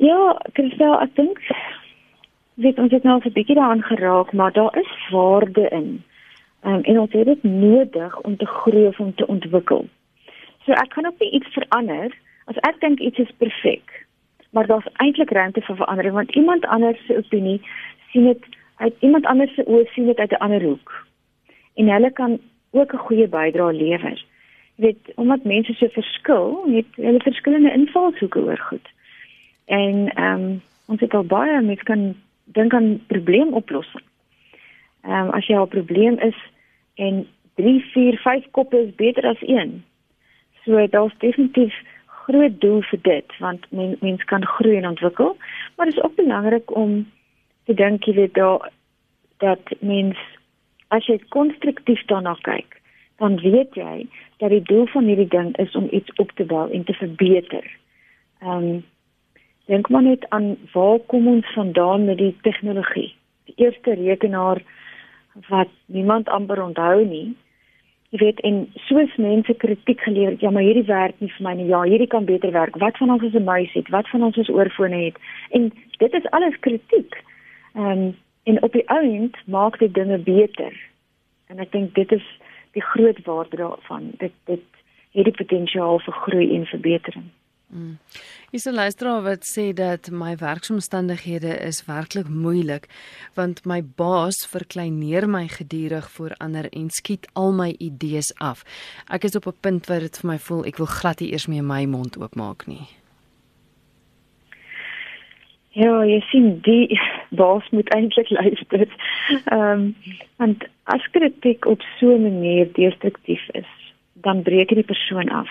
Ja, 0.00 0.40
Christel, 0.56 0.96
ek 1.00 1.14
dink 1.16 1.38
weet 2.54 2.78
ons 2.78 2.92
het 2.92 3.04
nou 3.04 3.20
'n 3.20 3.32
bietjie 3.32 3.54
daaraan 3.54 3.82
geraak, 3.82 4.32
maar 4.32 4.52
daar 4.52 4.76
is 4.78 4.92
waarde 5.10 5.68
in. 5.68 6.04
Um, 6.64 6.80
en 6.82 6.98
ons 7.00 7.12
het 7.12 7.26
dit 7.26 7.42
nodig 7.42 8.20
om 8.20 8.36
te 8.36 8.46
groei 8.46 8.86
of 8.86 9.00
om 9.00 9.14
te 9.14 9.26
ontwikkel. 9.26 9.88
So 10.64 10.72
ek 10.72 10.90
kan 10.94 11.06
ook 11.06 11.18
nie 11.18 11.30
iets 11.30 11.52
verander 11.52 12.14
as 12.44 12.58
ek 12.68 12.80
dink 12.80 13.00
iets 13.00 13.18
is 13.18 13.36
perfek. 13.38 14.06
Maar 14.50 14.66
daar's 14.66 14.88
eintlik 15.02 15.30
ruimte 15.30 15.60
vir 15.60 15.76
verandering 15.76 16.14
want 16.14 16.34
iemand 16.34 16.66
anders 16.66 17.06
se 17.06 17.16
opinie 17.16 17.60
sien 18.12 18.24
dit 18.24 18.44
uit 18.76 18.94
iemand 19.00 19.26
anders 19.26 19.54
se 19.54 19.64
oë 19.66 19.86
sien 19.94 20.06
dit 20.06 20.18
uit 20.18 20.30
'n 20.30 20.42
ander 20.46 20.62
hoek. 20.62 21.06
En 21.74 21.88
hulle 21.88 22.12
kan 22.12 22.38
ook 22.70 22.92
'n 22.92 23.04
goeie 23.06 23.28
bydrae 23.28 23.72
lewer. 23.72 24.24
Jy 24.74 24.84
weet, 24.84 25.12
omdat 25.14 25.44
mense 25.44 25.74
so 25.74 25.88
verskil, 25.88 26.64
het 26.66 26.86
hulle 26.94 27.20
verskillende 27.20 27.72
invalshoeke 27.72 28.40
oor 28.40 28.58
goed. 28.58 28.88
En 29.64 30.08
ehm 30.14 30.42
um, 30.42 30.62
ons 30.86 31.00
het 31.00 31.14
al 31.14 31.24
baie 31.24 31.60
mense 31.60 31.84
kan 31.84 32.14
dink 32.44 32.74
aan 32.74 33.00
probleemoplossing. 33.06 34.04
Ehm 35.02 35.26
um, 35.26 35.30
as 35.30 35.46
jy 35.46 35.56
'n 35.56 35.68
probleem 35.68 36.18
is 36.18 36.38
en 36.94 37.26
3, 37.54 37.80
4, 37.92 38.16
5 38.16 38.50
koppe 38.50 38.78
is 38.78 38.94
beter 38.94 39.26
as 39.26 39.40
een, 39.40 39.84
So 40.64 40.86
daar's 40.86 41.18
definitief 41.18 41.74
groot 42.06 42.60
doel 42.60 42.82
vir 42.90 43.00
dit 43.02 43.38
want 43.38 43.66
men, 43.70 43.96
mens 44.00 44.24
kan 44.30 44.46
groei 44.46 44.76
en 44.78 44.86
ontwikkel, 44.86 45.36
maar 45.76 45.86
dit 45.86 45.96
is 45.96 46.02
ook 46.02 46.14
belangrik 46.14 46.76
om 46.76 47.10
te 47.66 47.74
dink 47.74 48.04
jy 48.04 48.14
weet 48.14 48.34
daar 48.34 48.70
dat 49.42 49.74
mens 49.80 50.18
as 50.94 51.06
jy 51.08 51.18
konstruktief 51.34 52.04
daarna 52.10 52.36
kyk, 52.46 52.78
dan 53.18 53.38
weet 53.40 53.74
jy 53.74 54.06
dat 54.42 54.52
die 54.54 54.62
doel 54.68 54.86
van 54.92 55.08
hierdie 55.08 55.30
ding 55.30 55.52
is 55.62 55.74
om 55.78 55.88
iets 55.90 56.14
op 56.22 56.30
te 56.38 56.44
bou 56.44 56.66
en 56.70 56.84
te 56.84 56.94
verbeter. 56.98 57.66
Ehm 58.42 58.70
um, 58.70 58.82
dink 59.70 59.88
maar 59.88 60.02
net 60.02 60.24
aan 60.34 60.56
waar 60.72 60.98
kom 61.06 61.28
ons 61.30 61.46
vandaan 61.54 62.04
met 62.04 62.18
die 62.18 62.34
tegnologie? 62.42 63.14
Die 63.46 63.54
eerste 63.64 63.94
rekenaar 63.94 64.60
wat 65.48 65.70
niemand 65.86 66.28
amper 66.28 66.62
onthou 66.62 67.04
nie, 67.06 67.36
Jy 68.12 68.18
weet 68.20 68.40
en 68.44 68.66
soos 68.86 69.12
mense 69.16 69.54
kritiek 69.56 70.00
gelewer 70.04 70.34
het, 70.34 70.42
ja, 70.44 70.50
maar 70.52 70.66
hierdie 70.66 70.84
werk 70.84 71.20
nie 71.24 71.30
vir 71.32 71.46
my 71.46 71.52
nie. 71.56 71.68
Ja, 71.70 71.80
hierdie 71.88 72.10
kan 72.12 72.26
beter 72.28 72.52
werk. 72.52 72.76
Wat 72.76 72.98
van 73.00 73.10
ons 73.14 73.22
as 73.24 73.32
'n 73.38 73.44
muis 73.44 73.72
het? 73.72 73.88
Wat 73.88 74.08
van 74.08 74.22
ons 74.22 74.38
as 74.38 74.52
oorfone 74.52 74.98
het? 75.04 75.16
En 75.50 75.72
dit 75.98 76.12
is 76.12 76.30
alles 76.30 76.58
kritiek. 76.60 77.16
Ehm 77.74 77.90
um, 77.90 78.16
en 78.44 78.62
op 78.62 78.72
die 78.72 78.88
ount 78.88 79.36
maak 79.46 79.78
dit 79.78 79.94
dinge 79.94 80.18
beter. 80.18 80.72
En 81.46 81.58
ek 81.58 81.72
dink 81.72 81.94
dit 81.94 82.12
is 82.12 82.26
die 82.72 82.82
groot 82.82 83.24
waarde 83.24 83.56
daarvan. 83.56 84.10
Dit 84.18 84.32
dit 84.44 84.60
het 85.12 85.24
die 85.24 85.36
potensiaal 85.36 85.98
vir 85.98 86.14
groei 86.14 86.54
en 86.56 86.66
verbetering. 86.66 87.24
Mm. 87.74 87.98
Is 88.50 88.64
'n 88.66 88.74
luisteraar 88.74 89.22
wat 89.22 89.44
sê 89.56 89.72
dat 89.72 90.10
my 90.10 90.36
werksomstandighede 90.36 91.56
is 91.56 91.84
werklik 91.84 92.28
moeilik 92.28 92.86
want 93.34 93.64
my 93.64 93.82
baas 93.96 94.46
verkleineer 94.48 95.28
my 95.28 95.48
gedurig 95.48 96.10
voor 96.10 96.34
ander 96.36 96.68
en 96.70 96.90
skiet 96.90 97.28
al 97.32 97.52
my 97.52 97.74
idees 97.78 98.34
af. 98.34 98.64
Ek 99.08 99.24
is 99.24 99.36
op 99.36 99.46
'n 99.46 99.60
punt 99.60 99.86
waar 99.86 100.00
dit 100.00 100.18
vir 100.18 100.30
my 100.30 100.38
voel 100.38 100.64
ek 100.64 100.76
wil 100.76 100.86
glad 100.86 101.20
nie 101.20 101.32
eers 101.32 101.46
meer 101.46 101.64
my 101.64 101.84
mond 101.84 102.18
oopmaak 102.18 102.66
nie. 102.66 102.86
Ja, 105.70 106.04
jy 106.04 106.20
sien 106.20 106.60
die 106.60 107.00
baas 107.40 107.70
moet 107.70 107.94
eintlik 107.94 108.30
luister. 108.30 108.86
Ehm 109.44 109.60
um, 109.60 109.96
want 110.36 110.64
as 110.82 111.10
kritiek 111.10 111.64
op 111.64 111.80
so 111.98 112.06
'n 112.16 112.22
manier 112.22 112.72
destruktief 112.72 113.48
is, 113.52 113.92
dan 114.12 114.42
breek 114.42 114.68
dit 114.68 114.76
die 114.76 114.94
persoon 114.94 115.28
af 115.28 115.48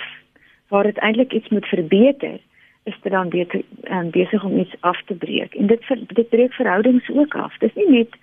waar 0.71 0.87
dit 0.87 0.97
eintlik 0.97 1.33
iets 1.33 1.49
moet 1.49 1.67
verbeter 1.67 2.39
is 2.83 2.97
dit 3.01 3.11
dan 3.11 3.29
beter 3.29 3.61
um, 3.91 4.09
besig 4.09 4.43
om 4.43 4.57
iets 4.57 4.75
af 4.79 5.03
te 5.05 5.13
breek. 5.13 5.53
En 5.53 5.67
dit 5.67 5.83
ver, 5.85 5.99
dit 6.07 6.29
breek 6.29 6.53
verhoudings 6.53 7.09
ook 7.09 7.35
af. 7.35 7.57
Dis 7.57 7.75
nie 7.75 7.89
net 7.89 8.15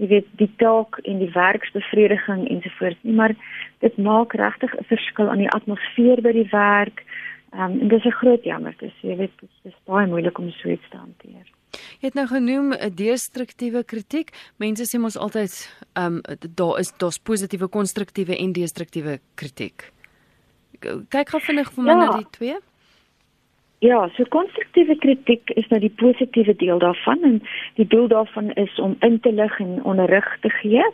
jy 0.00 0.08
weet 0.08 0.28
die 0.40 0.48
taak 0.56 0.96
en 1.04 1.18
die 1.20 1.30
werksbevrediging 1.34 2.46
ensovoorts 2.48 3.02
nie 3.04 3.14
maar 3.18 3.34
dit 3.84 3.96
maak 4.00 4.32
regtig 4.32 4.72
'n 4.78 4.88
verskil 4.88 5.28
aan 5.28 5.44
die 5.44 5.52
atmosfeer 5.58 6.22
by 6.24 6.32
die 6.32 6.48
werk. 6.50 7.04
Um, 7.52 7.80
en 7.80 7.88
dis 7.88 8.04
'n 8.04 8.18
groot 8.22 8.44
jammer. 8.44 8.74
Dis 8.78 8.96
jy 9.02 9.16
weet 9.16 9.36
dit 9.40 9.50
is 9.62 9.76
baie 9.84 10.06
moeilik 10.06 10.38
om 10.38 10.50
so 10.50 10.68
iets 10.68 10.88
te 10.90 10.96
hanteer. 10.96 11.46
Jy 12.00 12.06
het 12.08 12.14
nou 12.14 12.26
genoem 12.26 12.72
'n 12.72 12.94
destruktiewe 12.94 13.84
kritiek. 13.84 14.30
Mense 14.56 14.84
sê 14.88 15.00
mos 15.00 15.16
altyd 15.16 15.52
ehm 15.92 16.14
um, 16.14 16.20
daar 16.54 16.78
is 16.78 16.92
daar's 16.98 17.18
positiewe, 17.18 17.68
konstruktiewe 17.68 18.36
en 18.36 18.52
destruktiewe 18.52 19.20
kritiek 19.34 19.92
kyk 20.80 21.32
gou 21.34 21.40
vinnig 21.40 21.72
vir 21.76 21.84
my 21.84 21.92
ja. 21.92 21.98
na 22.02 22.18
die 22.18 22.30
twee. 22.38 22.58
Ja, 23.80 24.00
so 24.16 24.24
konstruktiewe 24.28 24.96
kritiek 25.00 25.50
is 25.56 25.68
nou 25.72 25.78
die 25.80 25.92
positiewe 26.02 26.52
deel 26.60 26.82
daarvan 26.82 27.22
en 27.24 27.38
die 27.78 27.86
doel 27.88 28.10
daarvan 28.12 28.50
is 28.60 28.74
om 28.78 28.96
in 29.06 29.16
te 29.24 29.32
lig 29.32 29.54
en 29.60 29.78
onderrig 29.88 30.28
te 30.42 30.50
gee. 30.60 30.84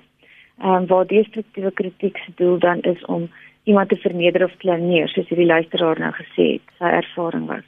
Ehm 0.63 0.75
um, 0.75 0.87
waar 0.87 1.07
destruktiewe 1.07 1.73
kritiek 1.73 2.19
se 2.19 2.33
doel 2.37 2.59
dan 2.59 2.81
is 2.81 3.05
om 3.05 3.29
iemand 3.65 3.89
te 3.89 3.97
verneder 3.97 4.45
of 4.45 4.57
kleineer, 4.57 5.09
soos 5.09 5.29
hierdie 5.29 5.47
luisteraar 5.47 5.99
nou 5.99 6.13
gesê 6.15 6.47
het, 6.53 6.71
sy 6.79 6.95
ervaring 7.03 7.51
was. 7.51 7.67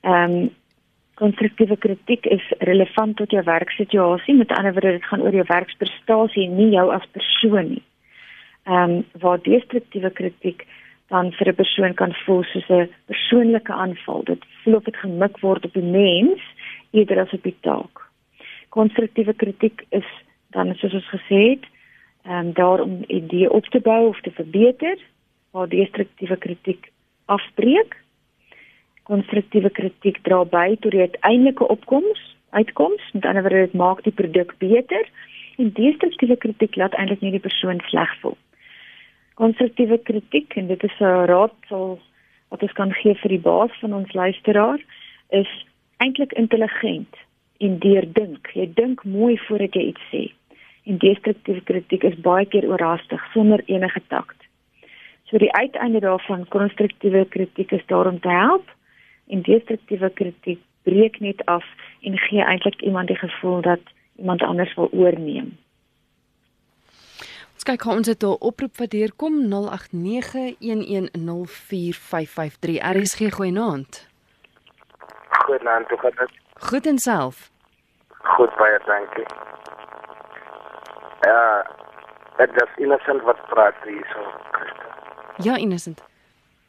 Ehm 0.00 0.36
um, 0.40 0.50
konstruktiewe 1.20 1.76
kritiek 1.76 2.24
is 2.26 2.44
relevant 2.58 3.16
tot 3.16 3.30
jou 3.30 3.42
werksituasie, 3.44 4.34
met 4.34 4.52
ander 4.56 4.72
woorde 4.72 4.96
dit 4.96 5.04
gaan 5.04 5.20
oor 5.22 5.34
jou 5.36 5.44
werksprestasie, 5.46 6.48
nie 6.48 6.70
jou 6.72 6.88
as 6.94 7.04
persoon 7.12 7.68
nie. 7.74 7.84
Ehm 8.64 8.96
um, 8.96 9.04
waar 9.20 9.44
destruktiewe 9.44 10.10
kritiek 10.10 10.64
dan 11.12 11.32
vir 11.36 11.48
'n 11.48 11.60
persoon 11.62 11.94
kan 11.94 12.12
voel 12.24 12.42
soos 12.42 12.68
'n 12.68 12.90
persoonlike 13.10 13.72
aanval. 13.72 14.20
Dit 14.24 14.42
voel 14.62 14.74
of 14.74 14.84
dit 14.84 14.96
gemik 14.96 15.36
word 15.40 15.64
op 15.64 15.72
die 15.72 15.90
mens 16.00 16.40
eerder 16.90 17.20
as 17.20 17.32
op 17.32 17.42
die 17.42 17.56
taak. 17.60 17.96
Konstruktiewe 18.68 19.34
kritiek 19.34 19.84
is 19.88 20.08
dan 20.50 20.74
soos 20.74 20.92
ons 20.92 21.10
gesê 21.16 21.40
het, 21.50 21.64
ehm 22.24 22.46
um, 22.46 22.52
daar 22.52 22.80
om 22.80 23.04
idee 23.06 23.50
op 23.50 23.66
te 23.66 23.80
bou 23.80 24.08
of 24.08 24.20
te 24.20 24.30
verbeter, 24.30 24.98
waar 25.50 25.68
destruktiewe 25.68 26.36
kritiek 26.36 26.92
afbreek. 27.24 27.96
Konstruktiewe 29.02 29.70
kritiek 29.70 30.18
dra 30.22 30.44
by 30.44 30.76
tot 30.80 30.90
die 30.90 31.00
uiteindelike 31.00 31.68
opkoms, 31.68 32.36
uitkoms, 32.50 33.02
met 33.12 33.24
ander 33.24 33.42
woorde 33.42 33.66
dit 33.66 33.72
maak 33.72 34.02
die 34.02 34.12
produk 34.12 34.54
beter 34.58 35.04
en 35.56 35.72
destruktiewe 35.72 36.36
kritiek 36.36 36.76
laat 36.76 36.94
eintlik 36.94 37.20
net 37.20 37.30
die 37.30 37.48
persoon 37.48 37.80
sleg 37.88 38.20
voel 38.20 38.36
konstruktiewe 39.42 39.98
kritiek 40.06 40.54
en 40.60 40.68
dit 40.70 40.82
is 40.86 40.96
'n 41.00 41.26
raad 41.32 41.54
sal 41.68 41.98
wat 42.50 42.62
ons 42.62 42.76
kan 42.78 42.92
gee 43.00 43.14
vir 43.22 43.30
die 43.34 43.44
baas 43.50 43.74
van 43.80 43.94
ons 43.98 44.12
luisteraar 44.12 44.80
is 45.40 45.50
eintlik 46.04 46.32
intelligent 46.32 47.14
en 47.58 47.78
deurdink. 47.78 48.50
Jy 48.54 48.66
dink 48.74 49.04
mooi 49.04 49.38
voordat 49.46 49.74
jy 49.74 49.84
iets 49.92 50.04
sê. 50.12 50.22
En 50.84 50.98
destruktiewe 50.98 51.62
kritiek 51.70 52.04
is 52.04 52.24
baie 52.28 52.46
keer 52.46 52.68
oorhaastig 52.68 53.22
sonder 53.32 53.62
enige 53.66 54.02
takt. 54.08 54.40
So 55.24 55.38
die 55.38 55.52
uiteinde 55.52 56.00
daarvan 56.00 56.48
konstruktiewe 56.48 57.24
kritiek 57.24 57.72
is 57.72 57.86
daarom 57.86 58.20
te 58.20 58.28
help 58.28 58.66
en 59.28 59.42
destruktiewe 59.42 60.10
kritiek 60.10 60.60
breek 60.82 61.20
net 61.20 61.46
af 61.46 61.64
en 62.02 62.18
gee 62.18 62.42
eintlik 62.42 62.82
iemand 62.82 63.08
die 63.08 63.16
gevoel 63.16 63.60
dat 63.60 63.80
iemand 64.18 64.42
anders 64.42 64.74
wil 64.74 64.90
oorneem. 64.92 65.56
Kyk 67.62 67.84
hoe 67.86 67.92
ons 67.94 68.08
dit 68.10 68.24
op 68.26 68.42
oproep 68.42 68.76
wat 68.82 68.90
deurkom 68.90 69.34
0891104553. 69.52 69.54
RSG 72.98 73.30
goeienaand. 73.36 74.08
Goeienaand, 75.44 75.88
hoe 75.88 75.98
gaan 75.98 76.16
dit? 76.16 76.30
Goed 76.54 76.86
en 76.86 76.98
self. 76.98 77.50
Goed 78.08 78.54
baie 78.56 78.78
dankie. 78.86 79.26
Ja, 81.20 81.66
dit 82.36 82.50
is 82.62 82.72
innocent 82.76 83.22
wat 83.22 83.46
praat 83.46 83.74
hier 83.84 84.06
so. 84.12 84.20
Ja, 85.36 85.56
innocent. 85.56 86.04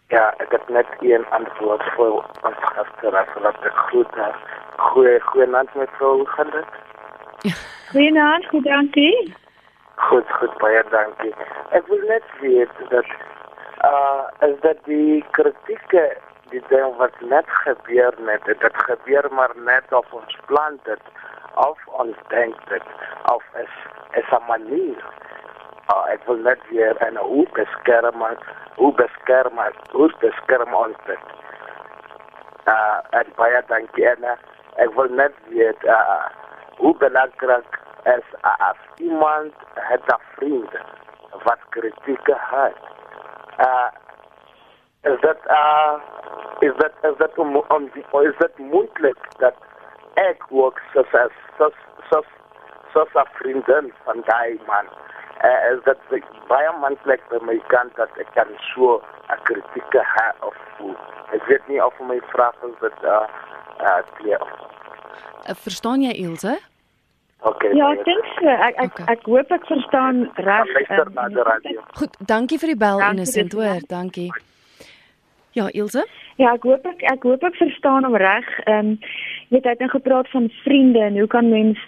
Ja, 0.07 0.33
ek 0.37 0.51
het 0.51 0.69
net 0.69 0.87
een 0.99 1.25
antwoord 1.25 1.83
vir 1.95 2.11
ons 2.45 2.61
gaste 2.75 3.09
wat 3.41 3.55
ek 3.65 3.77
groet. 3.87 4.13
Goeie 4.77 5.19
goeienaand 5.19 5.75
met 5.75 5.89
vrou 5.97 6.25
Gerrit. 6.25 6.71
Goeienaand, 7.91 8.45
goed 8.45 8.63
dankie. 8.63 9.41
Goed, 9.95 10.25
goed, 10.31 10.53
baie 10.57 10.81
dankie. 10.89 11.33
Ek 11.77 11.87
wil 11.87 12.01
net 12.09 12.25
weet 12.41 12.79
dat 12.89 13.09
uh 13.85 14.23
is 14.47 14.55
dat 14.61 14.79
die 14.89 15.25
kritieke 15.37 16.05
die 16.49 16.61
ding 16.69 16.95
wat 16.97 17.19
net 17.21 17.49
gebeur 17.65 18.15
net, 18.25 18.45
dit 18.45 18.77
gebeur 18.87 19.27
maar 19.31 19.53
net 19.55 19.93
op 19.93 20.05
ons 20.11 20.37
plan 20.45 20.79
dit 20.83 21.11
of 21.61 21.77
ons 22.01 22.17
dink 22.33 22.57
dit 22.69 22.89
of 23.33 23.43
is 23.61 23.75
is 24.21 24.33
'n 24.39 24.45
manier. 24.47 25.03
Uh, 25.93 26.03
ek 26.13 26.25
wil 26.25 26.41
net 26.41 26.59
weer 26.69 26.97
en 26.97 27.15
hoe 27.15 27.47
beskerm 27.53 28.25
hoe 28.75 28.93
beskerm 28.93 29.61
hoe 29.91 30.11
beskerm 30.19 30.73
ons 30.73 30.97
dit. 31.05 31.23
Uh 32.65 32.99
en 33.09 33.27
baie 33.35 33.61
dankie 33.67 34.07
en 34.09 34.23
uh, 34.23 34.37
ek 34.75 34.93
wil 34.95 35.09
net 35.09 35.33
weet 35.47 35.83
uh 35.83 36.25
hoe 36.77 36.97
belangrik 36.97 37.82
as 38.03 38.23
as 38.41 38.77
iemand 38.95 39.53
het 39.73 40.01
'n 40.05 40.21
vriend 40.35 40.71
wat 41.43 41.59
kritiek 41.69 42.27
het. 42.27 42.77
Uh 43.59 43.89
is 45.01 45.19
dat 45.19 45.37
uh 45.47 45.93
is 46.59 46.73
dat 46.75 46.91
is 47.01 47.17
dat 47.17 47.37
om 47.37 47.55
om 47.55 47.89
is 48.21 48.37
dat 48.37 48.57
moontlik 48.57 49.17
dat 49.37 49.53
ek 50.13 50.43
ook 50.49 50.79
soos 50.93 51.13
as 51.13 51.31
soos 51.57 51.73
soos 52.09 52.25
soos 52.93 53.13
'n 53.13 53.27
vriendin 53.33 53.93
van 54.03 54.21
daai 54.25 54.59
man. 54.65 54.85
Uh, 55.43 55.71
is 55.71 55.83
dat 55.83 55.97
baie 56.47 56.71
moontlik 56.79 57.21
by 57.29 57.37
my 57.41 57.61
kant 57.67 57.95
dat 57.95 58.09
ek 58.17 58.27
kan 58.33 58.47
so 58.73 59.01
'n 59.29 59.41
kritiek 59.43 59.91
het 59.91 60.35
of 60.39 60.55
voel. 60.77 60.95
Ek 61.31 61.43
weet 61.43 61.67
nie 61.67 61.85
of 61.85 61.99
my 61.99 62.21
vraag 62.27 62.55
is 62.61 62.79
dat 62.79 63.03
uh 63.03 63.27
uh 63.79 64.01
die 64.17 64.31
uh, 64.31 65.55
verstaan 65.55 66.01
jy 66.01 66.11
Ilse? 66.11 66.72
Okay. 67.43 67.73
Ja, 67.75 67.91
ek 67.91 68.05
dink 68.07 68.27
so. 68.37 68.47
Ek 68.47 68.77
ek 68.79 68.91
okay. 68.93 69.05
ek 69.11 69.25
hoop 69.27 69.49
ek 69.51 69.65
verstaan 69.67 70.23
reg. 70.39 70.69
Um, 70.95 71.79
Goed, 71.99 72.13
dankie 72.23 72.59
vir 72.61 72.71
die 72.71 72.79
bel 72.79 73.03
Innocent, 73.03 73.55
hoor. 73.57 73.81
Dankie. 73.89 74.29
Ja, 75.57 75.67
Ilse? 75.75 76.05
Ja, 76.39 76.53
ek 76.55 76.63
hoop 76.63 76.87
ek 76.87 77.03
ek 77.11 77.27
hoop 77.27 77.43
ek 77.43 77.59
verstaan 77.59 78.07
hom 78.07 78.15
reg. 78.15 78.47
Ehm 78.63 78.93
um, 78.93 78.93
jy 79.51 79.59
het 79.59 79.67
net 79.67 79.83
nou 79.83 79.89
gepraat 79.91 80.31
van 80.31 80.47
vriende 80.63 81.03
en 81.03 81.19
hoe 81.19 81.27
kan 81.27 81.51
mens 81.51 81.83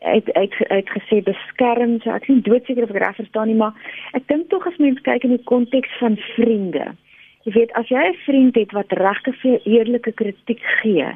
uit 0.00 0.32
uit 0.32 0.56
uit 0.72 0.90
gesê 0.96 1.20
beskerm? 1.28 2.00
So 2.00 2.16
ek 2.16 2.24
is 2.24 2.38
nie 2.38 2.46
doodseker 2.48 2.88
of 2.88 2.96
ek 2.96 3.02
reg 3.04 3.20
verstaan 3.20 3.52
nie, 3.52 3.60
maar 3.60 3.76
ek 4.16 4.24
dink 4.32 4.48
tog 4.48 4.66
as 4.66 4.80
mens 4.80 5.04
kyk 5.04 5.28
in 5.28 5.36
die 5.36 5.44
konteks 5.52 5.92
van 6.00 6.16
vriende. 6.32 6.88
Jy 7.44 7.54
weet, 7.60 7.76
as 7.76 7.92
jy 7.92 8.08
'n 8.08 8.18
vriend 8.24 8.56
het 8.56 8.72
wat 8.72 8.92
regtig 9.04 9.36
vir 9.44 9.60
eerlike 9.68 10.16
kritiek 10.16 10.64
gee, 10.80 11.12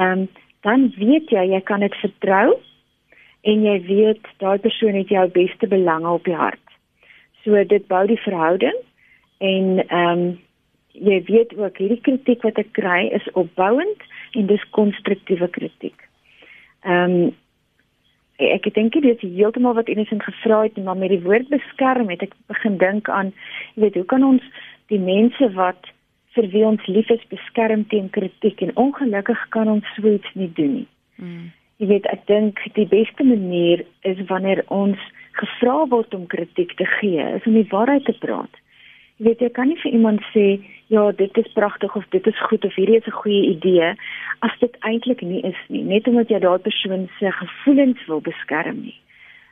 ehm 0.00 0.24
um, 0.24 0.28
dan 0.62 0.92
weet 0.96 1.30
jy 1.30 1.44
jy 1.52 1.60
kan 1.60 1.80
dit 1.84 1.94
vertrou 2.00 2.56
en 3.42 3.64
jy 3.66 3.76
weet 3.86 4.30
daai 4.42 4.58
persoon 4.62 4.94
het 4.94 5.10
jou 5.10 5.26
beste 5.34 5.66
belange 5.66 6.08
op 6.08 6.24
die 6.24 6.38
hart. 6.38 6.76
So 7.42 7.58
dit 7.64 7.86
bou 7.90 8.06
die 8.06 8.20
verhouding 8.22 8.78
en 9.38 9.84
ehm 9.88 10.24
um, 10.24 10.40
jy 10.92 11.22
weet 11.24 11.54
ook 11.56 11.78
hierdie 11.80 12.02
kritiek 12.04 12.42
wat 12.44 12.58
ek 12.60 12.74
kry 12.76 13.06
is 13.16 13.28
opbouend 13.32 14.02
en 14.36 14.46
dis 14.46 14.64
konstruktiewe 14.76 15.48
kritiek. 15.48 16.08
Ehm 16.84 17.16
um, 17.22 17.32
ek 18.42 18.66
dink 18.74 18.94
dit 18.94 19.04
is 19.06 19.22
heeltemal 19.22 19.74
wat 19.78 19.88
Innocent 19.92 20.22
gevra 20.22 20.62
het 20.64 20.76
maar 20.84 20.96
met 20.98 21.12
die 21.12 21.22
woord 21.22 21.48
beskerm 21.48 22.08
het 22.10 22.22
ek 22.26 22.32
begin 22.50 22.78
dink 22.78 23.08
aan 23.08 23.32
jy 23.74 23.86
weet 23.86 23.98
hoe 24.00 24.08
kan 24.14 24.24
ons 24.26 24.46
die 24.90 24.98
mense 24.98 25.50
wat 25.54 25.90
vir 26.34 26.48
wie 26.54 26.64
ons 26.66 26.86
lief 26.86 27.10
is 27.10 27.24
beskerm 27.30 27.84
teen 27.88 28.08
kritiek 28.10 28.62
en 28.62 28.76
ongelukkig 28.76 29.48
kan 29.54 29.68
ons 29.68 29.94
so 29.96 30.08
iets 30.08 30.30
nie 30.34 30.50
doen 30.56 30.72
nie. 30.80 30.88
Mm. 31.16 31.50
Jy 31.82 31.88
weet, 31.90 32.04
ek 32.14 32.26
dink 32.30 32.60
die 32.76 32.86
beste 32.86 33.24
manier 33.26 33.80
is 34.06 34.20
wanneer 34.28 34.60
ons 34.70 35.00
gevra 35.34 35.80
word 35.90 36.12
om 36.14 36.28
kritiek 36.30 36.76
te 36.78 36.86
gee, 37.00 37.24
is 37.38 37.48
om 37.50 37.56
die 37.58 37.66
waarheid 37.72 38.04
te 38.06 38.14
praat. 38.22 38.60
Jy 39.18 39.26
weet, 39.26 39.42
jy 39.42 39.48
kan 39.56 39.66
nie 39.66 39.78
vir 39.80 39.96
iemand 39.98 40.22
sê, 40.30 40.44
ja, 40.94 41.08
dit 41.18 41.40
is 41.42 41.48
pragtig 41.56 41.96
of 41.98 42.06
dit 42.14 42.28
is 42.30 42.44
goed 42.46 42.68
of 42.68 42.78
hierdie 42.78 43.00
is 43.00 43.08
'n 43.10 43.18
goeie 43.18 43.42
idee 43.50 43.88
as 44.46 44.54
dit 44.60 44.76
eintlik 44.86 45.26
nie 45.26 45.42
is 45.42 45.58
nie, 45.68 45.82
net 45.82 46.06
omdat 46.06 46.30
jy 46.30 46.38
daardie 46.38 46.70
persoon 46.70 47.08
se 47.18 47.32
gevoelens 47.32 48.06
wil 48.06 48.20
beskerm 48.20 48.78
nie. 48.86 48.98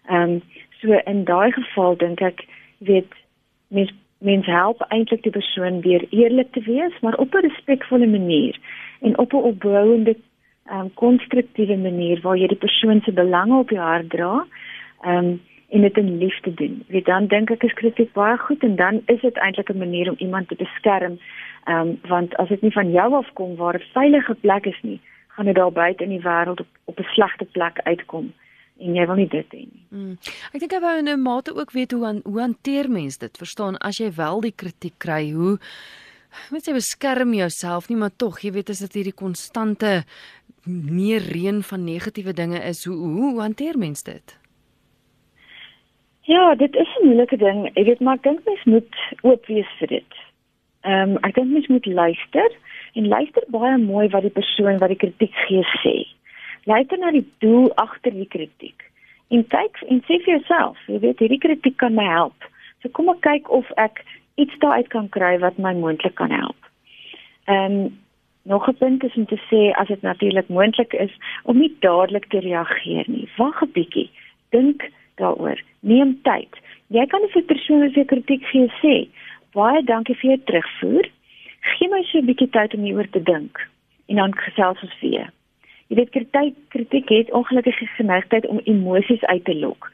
Ehm 0.08 0.22
um, 0.22 0.42
so 0.80 1.02
in 1.06 1.25
daai 1.25 1.50
geval 1.52 1.96
dink 1.96 2.22
ek, 2.22 2.46
weet 2.78 3.10
mens 3.68 3.90
mens 4.20 4.46
help 4.46 4.80
eintlik 4.88 5.22
die 5.22 5.32
persoon 5.32 5.80
weer 5.80 6.06
eerlik 6.10 6.52
te 6.52 6.60
wees, 6.60 6.92
maar 7.00 7.18
op 7.18 7.34
'n 7.34 7.46
respekvolle 7.46 8.06
manier 8.06 8.56
en 9.00 9.18
op 9.18 9.32
'n 9.32 9.46
opbouende 9.50 10.16
um, 10.69 10.90
konstruktiewe 10.95 11.76
manier 11.76 12.21
waar 12.21 12.37
jy 12.37 12.49
die 12.52 12.64
persoon 12.64 13.00
se 13.05 13.12
belange 13.12 13.59
op 13.59 13.71
jou 13.71 13.83
hart 13.83 14.11
dra 14.11 14.47
um, 15.07 15.40
en 15.71 15.87
dit 15.87 15.97
in 15.97 16.19
liefde 16.19 16.55
doen. 16.55 16.83
Weet 16.88 17.07
dan 17.07 17.26
dink 17.26 17.50
ek 17.50 17.62
is 17.62 17.76
kritiek 17.79 18.12
baie 18.12 18.37
goed 18.38 18.62
en 18.67 18.76
dan 18.76 19.02
is 19.07 19.21
dit 19.21 19.37
eintlik 19.38 19.71
'n 19.71 19.79
manier 19.79 20.11
om 20.11 20.19
iemand 20.19 20.49
te 20.49 20.59
beskerm 20.59 21.19
um, 21.67 21.99
want 22.09 22.37
as 22.37 22.49
dit 22.49 22.62
nie 22.62 22.73
van 22.73 22.90
jou 22.90 23.14
af 23.14 23.33
kom 23.35 23.57
waar 23.57 23.75
'n 23.79 23.90
veilige 23.93 24.35
plek 24.35 24.67
is 24.67 24.81
nie, 24.83 25.00
gaan 25.29 25.47
dit 25.47 25.55
daar 25.55 25.73
buite 25.73 26.05
in 26.05 26.11
die 26.11 26.26
wêreld 26.26 26.61
op 26.61 26.69
op 26.85 26.99
'n 26.99 27.12
slegte 27.14 27.45
plek 27.45 27.81
uitkom 27.83 28.33
en 28.81 28.95
jy 28.95 29.07
wil 29.07 29.19
nie 29.21 29.29
dit 29.29 29.52
hê 29.52 29.59
nie. 29.59 29.83
Mm. 29.90 30.19
Ek 30.55 30.61
dink 30.61 30.73
jy 30.73 30.81
wou 30.81 30.99
in 30.99 31.09
'n 31.09 31.23
mate 31.23 31.55
ook 31.55 31.73
weet 31.73 31.93
hoe 31.93 32.07
an, 32.07 32.21
hoe 32.25 32.40
hanteer 32.40 32.90
mens 32.90 33.19
dit? 33.19 33.37
Verstaan 33.37 33.76
as 33.79 33.99
jy 33.99 34.11
wel 34.17 34.40
die 34.40 34.57
kritiek 34.57 34.99
kry, 34.99 35.33
hoe 35.33 35.59
moet 36.50 36.67
jy 36.67 36.73
beskerm 36.73 37.35
jouself 37.35 37.88
nie, 37.88 37.97
maar 37.97 38.17
tog, 38.17 38.40
jy 38.40 38.52
weet 38.52 38.71
as 38.71 38.79
dit 38.79 38.93
hierdie 39.00 39.17
konstante 39.17 40.05
meer 40.64 41.23
reën 41.23 41.62
van 41.62 41.85
negatiewe 41.85 42.33
dinge 42.33 42.59
is, 42.59 42.85
hoe 42.85 42.97
hoe, 42.97 43.21
hoe 43.21 43.40
hanteer 43.40 43.79
mens 43.79 44.02
dit? 44.02 44.38
Ja, 46.21 46.55
dit 46.55 46.75
is 46.75 46.88
'n 47.00 47.07
moeilike 47.07 47.37
ding. 47.37 47.67
Ek 47.75 47.87
weet 47.87 48.00
maar 48.00 48.14
ek 48.14 48.23
dink 48.23 48.40
mens 48.45 48.64
moet 48.64 48.95
oop 49.23 49.47
wees 49.47 49.71
vir 49.79 49.88
dit. 49.88 50.12
Ehm 50.81 51.11
um, 51.11 51.17
ek 51.17 51.35
dink 51.35 51.50
mens 51.50 51.67
moet 51.67 51.87
luister 51.87 52.50
en 52.93 53.09
luister 53.09 53.45
baie 53.49 53.79
mooi 53.79 54.09
wat 54.09 54.23
die 54.23 54.37
persoon 54.40 54.79
wat 54.79 54.88
die 54.88 55.02
kritiek 55.02 55.35
gee 55.47 55.64
sê. 55.83 56.07
Luister 56.64 56.99
na 56.99 57.11
die 57.11 57.26
doel 57.38 57.75
agter 57.75 58.12
die 58.12 58.29
kritiek 58.29 58.90
En 59.31 59.45
kyk 59.47 59.79
en 59.87 60.00
sê 60.09 60.19
vir 60.25 60.33
jouself, 60.35 60.79
jy 60.90 60.99
weet 61.05 61.21
hierdie 61.23 61.38
kritiek 61.38 61.76
kan 61.79 61.95
my 61.95 62.07
help. 62.11 62.47
So 62.83 62.90
kom 62.97 63.12
ek 63.12 63.21
kyk 63.23 63.50
of 63.55 63.69
ek 63.79 64.02
iets 64.43 64.57
daaruit 64.62 64.88
kan 64.90 65.07
kry 65.14 65.37
wat 65.43 65.59
my 65.62 65.71
moontlik 65.79 66.17
kan 66.19 66.35
help. 66.35 66.71
Ehm 67.47 67.76
um, 67.87 67.99
nog 68.42 68.68
'n 68.68 68.76
punt 68.76 69.04
is 69.04 69.14
om 69.14 69.26
te 69.26 69.40
sê 69.50 69.73
as 69.80 69.88
dit 69.88 70.02
natuurlik 70.02 70.49
moontlik 70.49 70.92
is 70.92 71.12
om 71.42 71.59
nie 71.59 71.76
dadelik 71.80 72.26
te 72.28 72.38
reageer 72.38 73.04
nie. 73.06 73.28
Wag 73.37 73.62
'n 73.62 73.73
bietjie. 73.73 74.11
Dink 74.50 74.88
daaroor. 75.14 75.61
Neem 75.80 76.18
tyd. 76.23 76.52
Jy 76.87 77.06
kan 77.06 77.20
vir 77.28 77.42
persone 77.42 77.90
se 77.90 78.04
kritiek 78.04 78.44
gee 78.44 78.70
sê, 78.82 79.09
"Baie 79.52 79.82
dankie 79.82 80.14
vir 80.14 80.30
jou 80.30 80.40
terugvoer. 80.44 81.09
Gee 81.61 81.88
my 81.88 82.02
so 82.02 82.18
'n 82.18 82.26
bietjie 82.26 82.50
tyd 82.50 82.75
om 82.75 82.82
hieroor 82.82 83.11
te 83.11 83.23
dink." 83.23 83.68
En 84.06 84.16
dan 84.16 84.35
gesels 84.37 84.82
ons 84.82 85.00
weer. 85.00 85.30
Jy 85.87 85.97
weet 85.97 86.11
kritiek 86.11 86.54
kritiek 86.68 87.09
het 87.09 87.32
ongelukkig 87.32 87.78
geneigtheid 87.97 88.47
om 88.47 88.61
emosies 88.64 89.25
uit 89.25 89.44
te 89.44 89.54
lok. 89.54 89.90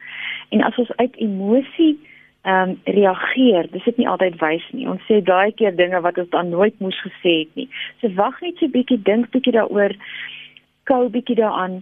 En 0.49 0.61
as 0.61 0.77
ons 0.77 0.95
uit 0.95 1.15
emosie 1.15 1.99
ehm 2.47 2.69
um, 2.69 2.79
reageer. 2.83 3.67
Dis 3.71 3.83
dit 3.83 3.97
nie 3.97 4.07
altyd 4.07 4.39
wys 4.39 4.63
nie. 4.71 4.87
Ons 4.87 5.03
sê 5.09 5.19
daai 5.19 5.51
keer 5.59 5.75
dinge 5.75 5.99
wat 6.05 6.17
ons 6.21 6.29
dan 6.31 6.49
nooit 6.49 6.79
moes 6.79 6.99
gesê 7.03 7.33
het 7.43 7.55
nie. 7.59 7.67
So 7.99 8.07
wag 8.15 8.39
net 8.41 8.55
so 8.57 8.65
'n 8.65 8.71
bietjie, 8.71 9.01
dink 9.09 9.31
bietjie 9.35 9.51
daaroor, 9.57 9.91
kou 10.83 11.09
bietjie 11.09 11.35
daaraan 11.35 11.81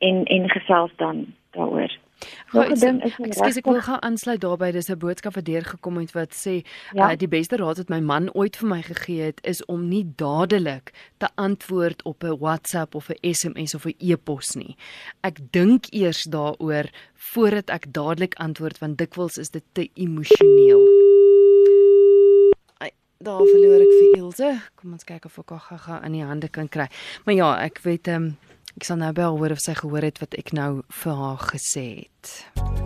en 0.00 0.24
en 0.24 0.50
gesels 0.50 0.92
dan 0.96 1.26
daaroor. 1.56 1.92
Ekskuus 2.54 3.58
ek 3.60 3.66
wil 3.66 3.80
gou 3.80 3.98
aansluit 4.00 4.40
daarbey 4.40 4.72
dis 4.72 4.90
'n 4.90 4.98
boodskap 4.98 5.34
wat 5.34 5.44
deurgekom 5.44 5.98
het 5.98 6.12
wat 6.12 6.32
sê 6.34 6.62
ja? 6.92 7.10
uh, 7.10 7.16
die 7.16 7.28
beste 7.28 7.56
raad 7.56 7.78
wat 7.78 7.90
my 7.90 8.00
man 8.00 8.30
ooit 8.34 8.56
vir 8.56 8.68
my 8.68 8.82
gegee 8.82 9.22
het 9.30 9.40
is 9.42 9.64
om 9.66 9.88
nie 9.88 10.04
dadelik 10.16 10.92
te 11.18 11.28
antwoord 11.34 12.02
op 12.02 12.24
'n 12.24 12.38
WhatsApp 12.38 12.94
of 12.94 13.10
'n 13.10 13.34
SMS 13.34 13.74
of 13.74 13.86
'n 13.86 13.94
e-pos 13.98 14.54
nie. 14.54 14.76
Ek 15.22 15.38
dink 15.50 15.86
eers 15.92 16.24
daaroor 16.24 16.90
voordat 17.14 17.70
ek 17.70 17.92
dadelik 17.92 18.34
antwoord 18.34 18.78
want 18.78 18.98
dikwels 18.98 19.38
is 19.38 19.50
dit 19.50 19.64
te 19.72 19.88
emosioneel. 19.94 21.03
Daar 23.24 23.40
verloor 23.40 23.80
ek 23.80 23.92
vir 23.96 24.16
Ilse. 24.18 24.48
Kom 24.76 24.92
ons 24.92 25.06
kyk 25.08 25.24
of 25.24 25.38
ek 25.40 25.52
haar 25.54 25.62
gaga 25.70 26.00
in 26.04 26.12
die 26.12 26.24
hande 26.28 26.50
kan 26.52 26.66
kry. 26.68 26.90
Maar 27.24 27.34
ja, 27.34 27.52
ek 27.64 27.80
weet 27.86 28.10
ehm 28.12 28.28
um, 28.32 28.34
Ek 28.74 28.82
sal 28.82 28.96
nou 28.98 29.12
bel 29.14 29.36
hoor 29.38 29.52
of 29.54 29.60
sy 29.62 29.70
gehoor 29.78 30.02
het 30.02 30.16
wat 30.18 30.32
ek 30.34 30.48
nou 30.50 30.80
vir 30.90 31.12
haar 31.14 31.42
gesê 31.52 31.84
het. 31.94 32.32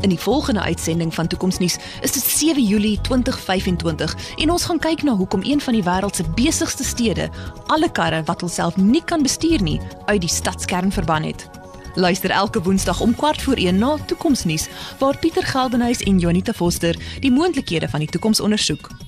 In 0.05 0.13
die 0.13 0.21
volgende 0.21 0.61
uitsending 0.61 1.15
van 1.17 1.31
Toekomsnuus 1.33 1.79
is 2.05 2.13
dit 2.13 2.27
7 2.29 2.61
Julie 2.61 3.01
2025 3.09 4.13
en 4.45 4.53
ons 4.53 4.69
gaan 4.69 4.83
kyk 4.85 5.07
na 5.09 5.17
hoekom 5.17 5.47
een 5.49 5.65
van 5.65 5.79
die 5.79 5.83
wêreld 5.89 6.21
se 6.21 6.29
besigste 6.37 6.85
stede 6.85 7.31
alle 7.73 7.89
karre 7.89 8.21
wat 8.29 8.45
homself 8.45 8.77
nie 8.77 9.01
kan 9.01 9.25
bestuur 9.25 9.65
nie 9.65 9.81
uit 10.13 10.21
die 10.21 10.35
stadskern 10.37 10.93
verban 10.93 11.25
het. 11.25 11.49
Luister 11.97 12.37
elke 12.37 12.61
Woensdag 12.61 13.01
om 13.01 13.17
4 13.17 13.41
voor 13.49 13.57
1 13.57 13.79
na 13.81 13.97
Toekomsnuus 13.97 14.69
waar 15.01 15.17
Pieter 15.17 15.43
Geldenhuys 15.57 16.05
en 16.05 16.19
Jonita 16.19 16.53
Foster 16.53 17.01
die 17.25 17.33
moontlikhede 17.33 17.89
van 17.89 18.05
die 18.05 18.13
toekoms 18.13 18.45
ondersoek. 18.45 19.08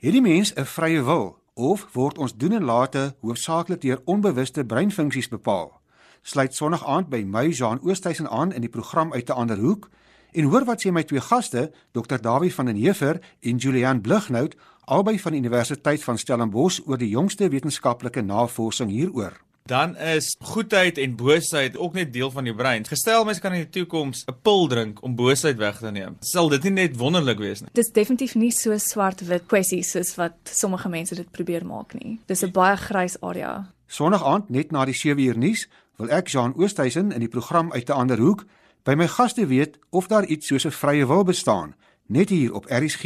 Hierdie 0.00 0.22
mens 0.22 0.54
'n 0.56 0.64
vrye 0.64 1.02
wil 1.04 1.36
of 1.54 1.88
word 1.92 2.18
ons 2.18 2.36
doen 2.36 2.52
en 2.52 2.64
late 2.64 3.14
hoofsaaklik 3.20 3.80
deur 3.80 4.00
onbewuste 4.04 4.64
breinfunksies 4.64 5.28
bepaal? 5.28 5.80
Sluit 6.22 6.54
Sondag 6.54 6.86
aand 6.86 7.08
by 7.08 7.22
my 7.26 7.48
Jean 7.48 7.80
Oosthuizen 7.82 8.30
aan 8.30 8.52
in 8.52 8.60
die 8.60 8.70
program 8.70 9.12
uit 9.12 9.28
'n 9.28 9.32
ander 9.32 9.58
hoek 9.58 9.90
en 10.32 10.44
hoor 10.44 10.64
wat 10.64 10.80
sê 10.86 10.90
my 10.90 11.02
twee 11.02 11.20
gaste, 11.20 11.72
Dr. 11.92 12.16
Dawie 12.20 12.54
van 12.54 12.66
den 12.66 12.76
Heever 12.76 13.20
en 13.40 13.56
Julian 13.56 14.00
Blighnout, 14.00 14.56
albei 14.84 15.18
van 15.18 15.32
die 15.32 15.40
Universiteit 15.40 16.04
van 16.04 16.18
Stellenbosch 16.18 16.80
oor 16.86 16.98
die 16.98 17.08
jongste 17.08 17.48
wetenskaplike 17.48 18.20
navorsing 18.20 18.90
hieroor 18.90 19.40
dan 19.70 19.96
is 19.96 20.34
goedheid 20.38 20.98
en 20.98 21.16
boosheid 21.16 21.76
ook 21.76 21.94
net 21.94 22.12
deel 22.12 22.30
van 22.30 22.44
die 22.44 22.54
brein. 22.54 22.86
Gestel 22.86 23.24
mens 23.24 23.38
kan 23.38 23.54
in 23.54 23.64
die 23.64 23.70
toekoms 23.78 24.24
'n 24.26 24.34
pil 24.42 24.66
drink 24.66 25.02
om 25.02 25.14
boosheid 25.14 25.56
weg 25.56 25.78
te 25.78 25.90
neem. 25.90 26.16
Sal 26.20 26.48
dit 26.48 26.62
nie 26.62 26.72
net 26.72 26.96
wonderlik 26.96 27.38
wees 27.38 27.60
nie? 27.60 27.68
Dis 27.72 27.92
definitief 27.92 28.34
nie 28.34 28.50
so 28.50 28.78
swart-wit 28.78 29.46
kwessies 29.46 29.90
soos 29.90 30.14
wat 30.14 30.34
sommige 30.44 30.88
mense 30.88 31.14
dit 31.14 31.30
probeer 31.30 31.66
maak 31.66 31.94
nie. 31.94 32.18
Dis 32.26 32.42
'n 32.42 32.50
baie 32.50 32.76
grys 32.76 33.20
area. 33.20 33.72
Sondag 33.86 34.24
aand 34.24 34.50
net 34.50 34.70
na 34.70 34.84
die 34.84 34.94
7 34.94 35.24
uur 35.24 35.38
nuus 35.38 35.68
wil 35.96 36.10
ek 36.10 36.28
Jean 36.28 36.54
Oosthuizen 36.56 37.12
in 37.12 37.20
die 37.20 37.28
program 37.28 37.72
uit 37.72 37.88
'n 37.88 37.92
ander 37.92 38.18
hoek 38.18 38.44
by 38.82 38.94
my 38.94 39.08
gaste 39.08 39.46
weet 39.46 39.78
of 39.90 40.06
daar 40.06 40.24
iets 40.24 40.46
soos 40.46 40.64
'n 40.64 40.70
vrye 40.70 41.06
wil 41.06 41.24
bestaan 41.24 41.74
net 42.06 42.28
hier 42.28 42.54
op 42.54 42.66
RSG. 42.68 43.04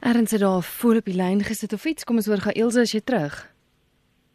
Erns 0.00 0.30
het 0.30 0.40
daar 0.40 0.62
voor 0.62 0.96
op 0.96 1.04
die 1.04 1.14
lyn 1.14 1.44
gesit 1.44 1.72
of 1.72 1.84
iets. 1.84 2.04
Kom 2.04 2.16
ons 2.16 2.26
hoor 2.26 2.40
gou 2.40 2.54
Elsje 2.54 2.80
as 2.80 2.92
jy 2.92 3.00
terug. 3.00 3.51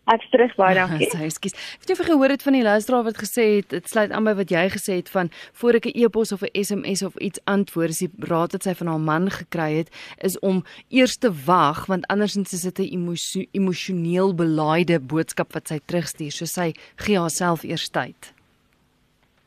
Ek 0.07 0.23
terug 0.31 0.53
baie 0.55 0.75
dankie. 0.77 1.09
Sy 1.11 1.25
ekskuus. 1.27 1.55
Het 1.81 1.91
jy 1.91 1.95
vir 1.99 2.07
gehoor 2.07 2.31
het 2.31 2.43
van 2.45 2.55
die 2.55 2.63
luisteraar 2.63 3.03
wat 3.09 3.17
gesê 3.19 3.47
het 3.57 3.73
dit 3.73 3.89
sluit 3.91 4.13
aan 4.15 4.23
by 4.29 4.33
wat 4.39 4.53
jy 4.53 4.63
gesê 4.71 4.99
het 5.01 5.09
van 5.11 5.31
voor 5.59 5.79
ek 5.81 5.89
'n 5.91 5.99
e-pos 5.99 6.31
of 6.31 6.43
'n 6.43 6.55
SMS 6.55 7.03
of 7.03 7.15
iets 7.19 7.39
antwoord, 7.43 7.89
is 7.89 7.99
die 7.99 8.11
raad 8.19 8.53
wat 8.55 8.63
sy 8.63 8.73
van 8.73 8.87
haar 8.87 9.03
man 9.03 9.29
gekry 9.29 9.83
het 9.83 9.89
is 10.23 10.39
om 10.39 10.63
eers 10.89 11.17
te 11.17 11.31
wag 11.45 11.85
want 11.87 12.07
andersins 12.07 12.53
is 12.53 12.61
dit 12.61 12.79
'n 12.79 12.93
emosio 12.93 13.43
emosioneel 13.51 14.33
belaaide 14.33 14.99
boodskap 14.99 15.53
wat 15.53 15.67
sy 15.67 15.79
terugstuur. 15.85 16.31
So 16.31 16.45
sy 16.45 16.73
gee 16.95 17.19
haarself 17.19 17.63
eers 17.63 17.89
tyd. 17.89 18.36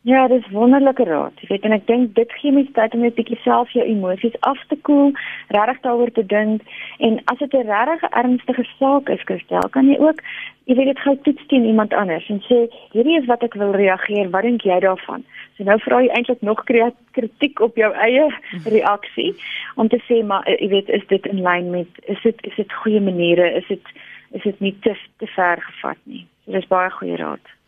Ja, 0.03 0.29
dis 0.29 0.47
wonderlike 0.49 1.05
raad. 1.05 1.33
Jy 1.43 1.49
weet 1.51 1.67
en 1.69 1.75
ek 1.77 1.83
dink 1.85 2.15
dit 2.17 2.31
gee 2.41 2.53
mens 2.57 2.71
tyd 2.73 2.95
om 2.97 3.03
net 3.05 3.19
bietjie 3.19 3.37
self 3.45 3.69
jou 3.77 3.83
emosies 3.85 4.39
af 4.49 4.63
te 4.71 4.79
koel, 4.89 5.11
regtig 5.53 5.83
daaroor 5.85 6.13
te 6.17 6.25
dink 6.25 6.65
en 7.05 7.19
as 7.33 7.43
dit 7.43 7.53
'n 7.53 7.69
regtig 7.69 8.07
ernstige 8.23 8.65
saak 8.79 9.13
is, 9.13 9.27
Christel, 9.29 9.69
kan 9.77 9.93
jy 9.93 9.99
ook 10.01 10.25
jy 10.65 10.75
weet 10.79 10.91
dit 10.95 11.05
gou 11.05 11.17
toets 11.17 11.47
teen 11.47 11.69
iemand 11.69 11.93
anders 11.93 12.31
en 12.31 12.41
sê 12.49 12.59
hierdie 12.95 13.19
is 13.21 13.29
wat 13.29 13.43
ek 13.43 13.55
wil 13.61 13.77
reageer, 13.77 14.31
wat 14.31 14.43
dink 14.43 14.65
jy 14.65 14.81
daarvan? 14.81 15.25
So 15.57 15.69
nou 15.69 15.79
vra 15.79 16.01
jy 16.01 16.09
eintlik 16.17 16.41
nog 16.41 16.65
kritiek 16.65 17.61
op 17.61 17.77
jou 17.77 17.93
eie 17.93 18.33
reaksie 18.77 19.35
om 19.77 19.89
te 19.89 20.01
sê 20.09 20.25
maar 20.25 20.49
jy 20.49 20.69
weet 20.69 20.89
is 20.89 21.07
dit 21.13 21.27
in 21.27 21.43
lyn 21.43 21.71
met 21.71 21.89
is 22.09 22.23
dit 22.23 22.37
is 22.47 22.57
dit 22.57 22.73
goeie 22.73 23.01
maniere, 23.01 23.53
is 23.53 23.69
dit 23.69 23.85
is 24.33 24.43
dit 24.43 24.61
nie 24.61 24.77
te 24.81 24.97
te 25.19 25.27
ver 25.27 25.61
gevat 25.61 25.99
nie. 26.05 26.27
So 26.45 26.53
dis 26.53 26.73
baie 26.73 26.91
goeie 26.91 27.17
raad. 27.17 27.60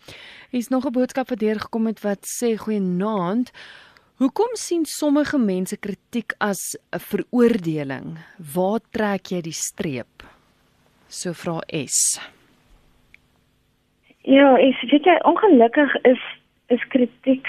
Hier's 0.52 0.68
nog 0.68 0.84
'n 0.86 0.92
boodskap 0.92 1.28
wat 1.28 1.38
deurgekom 1.38 1.86
het 1.86 2.00
wat 2.00 2.22
sê 2.28 2.56
goeienaand. 2.56 3.52
Hoekom 4.16 4.52
sien 4.52 4.84
sommige 4.84 5.38
mense 5.38 5.76
kritiek 5.76 6.34
as 6.38 6.78
'n 6.90 6.98
veroordeling? 6.98 8.18
Waar 8.54 8.80
trek 8.90 9.26
jy 9.26 9.40
die 9.40 9.58
streep? 9.68 10.22
So 11.08 11.32
vra 11.32 11.58
S. 11.66 12.20
Ja, 14.20 14.56
ek 14.56 14.90
weet 14.90 15.04
jy 15.04 15.18
ongelukkig 15.24 15.94
is 16.04 16.22
is 16.66 16.84
kritiek 16.88 17.46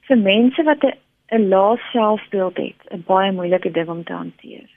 vir 0.00 0.16
mense 0.16 0.62
wat 0.62 0.84
'n 1.32 1.48
lae 1.48 1.80
selfbeeld 1.92 2.56
het, 2.56 2.80
'n 2.90 3.04
baie 3.06 3.32
moeilike 3.32 3.70
ding 3.70 3.88
om 3.88 4.04
te 4.04 4.12
hanteer. 4.12 4.68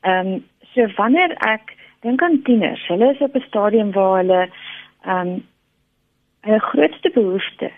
Ehm 0.00 0.26
um, 0.26 0.44
so 0.74 0.86
wanneer 0.96 1.30
ek 1.46 1.76
dink 2.00 2.22
aan 2.22 2.42
tieners, 2.42 2.86
hulle 2.86 3.14
is 3.14 3.20
op 3.20 3.34
'n 3.34 3.46
stadium 3.48 3.92
waar 3.92 4.16
hulle 4.16 4.50
ehm 5.04 5.28
um, 5.28 5.46
Hulle 6.40 6.60
grootste 6.60 7.10
behoefte 7.14 7.70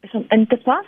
is 0.00 0.12
om 0.12 0.24
in 0.28 0.46
te 0.46 0.56
pas 0.56 0.86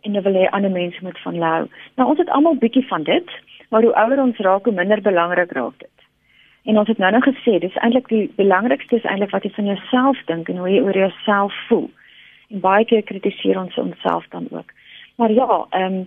en 0.00 0.14
hulle 0.14 0.22
wil 0.22 0.38
hê 0.40 0.48
ander 0.50 0.70
mense 0.70 1.02
moet 1.02 1.18
van 1.18 1.42
hou. 1.42 1.66
Nou 1.96 2.08
ons 2.08 2.18
het 2.18 2.30
almal 2.30 2.58
bietjie 2.62 2.86
van 2.86 3.02
dit, 3.02 3.30
maar 3.70 3.82
hoe 3.82 3.94
ouer 3.94 4.22
ons 4.22 4.38
raak, 4.38 4.64
hoe 4.64 4.74
minder 4.74 5.02
belangrik 5.02 5.52
raak 5.52 5.78
dit. 5.78 5.96
En 6.66 6.78
ons 6.78 6.88
het 6.88 6.98
nou 6.98 7.12
nog 7.12 7.24
gesê, 7.24 7.58
dis 7.62 7.78
eintlik 7.82 8.08
die 8.08 8.26
belangrikste 8.36 8.96
is 8.96 9.04
eintlik 9.06 9.30
wat 9.30 9.44
jy 9.46 9.52
van 9.54 9.70
jouself 9.70 10.22
dink 10.26 10.48
en 10.48 10.58
hoe 10.62 10.70
jy 10.70 10.82
oor 10.82 10.98
jouself 10.98 11.54
voel. 11.68 11.90
En 12.50 12.60
baie 12.60 12.84
keer 12.84 13.02
kritiseer 13.02 13.58
ons 13.58 13.78
onsself 13.78 14.26
dan 14.34 14.46
ook. 14.50 14.72
Maar 15.16 15.32
ja, 15.32 15.66
ehm 15.70 15.98
um, 16.00 16.06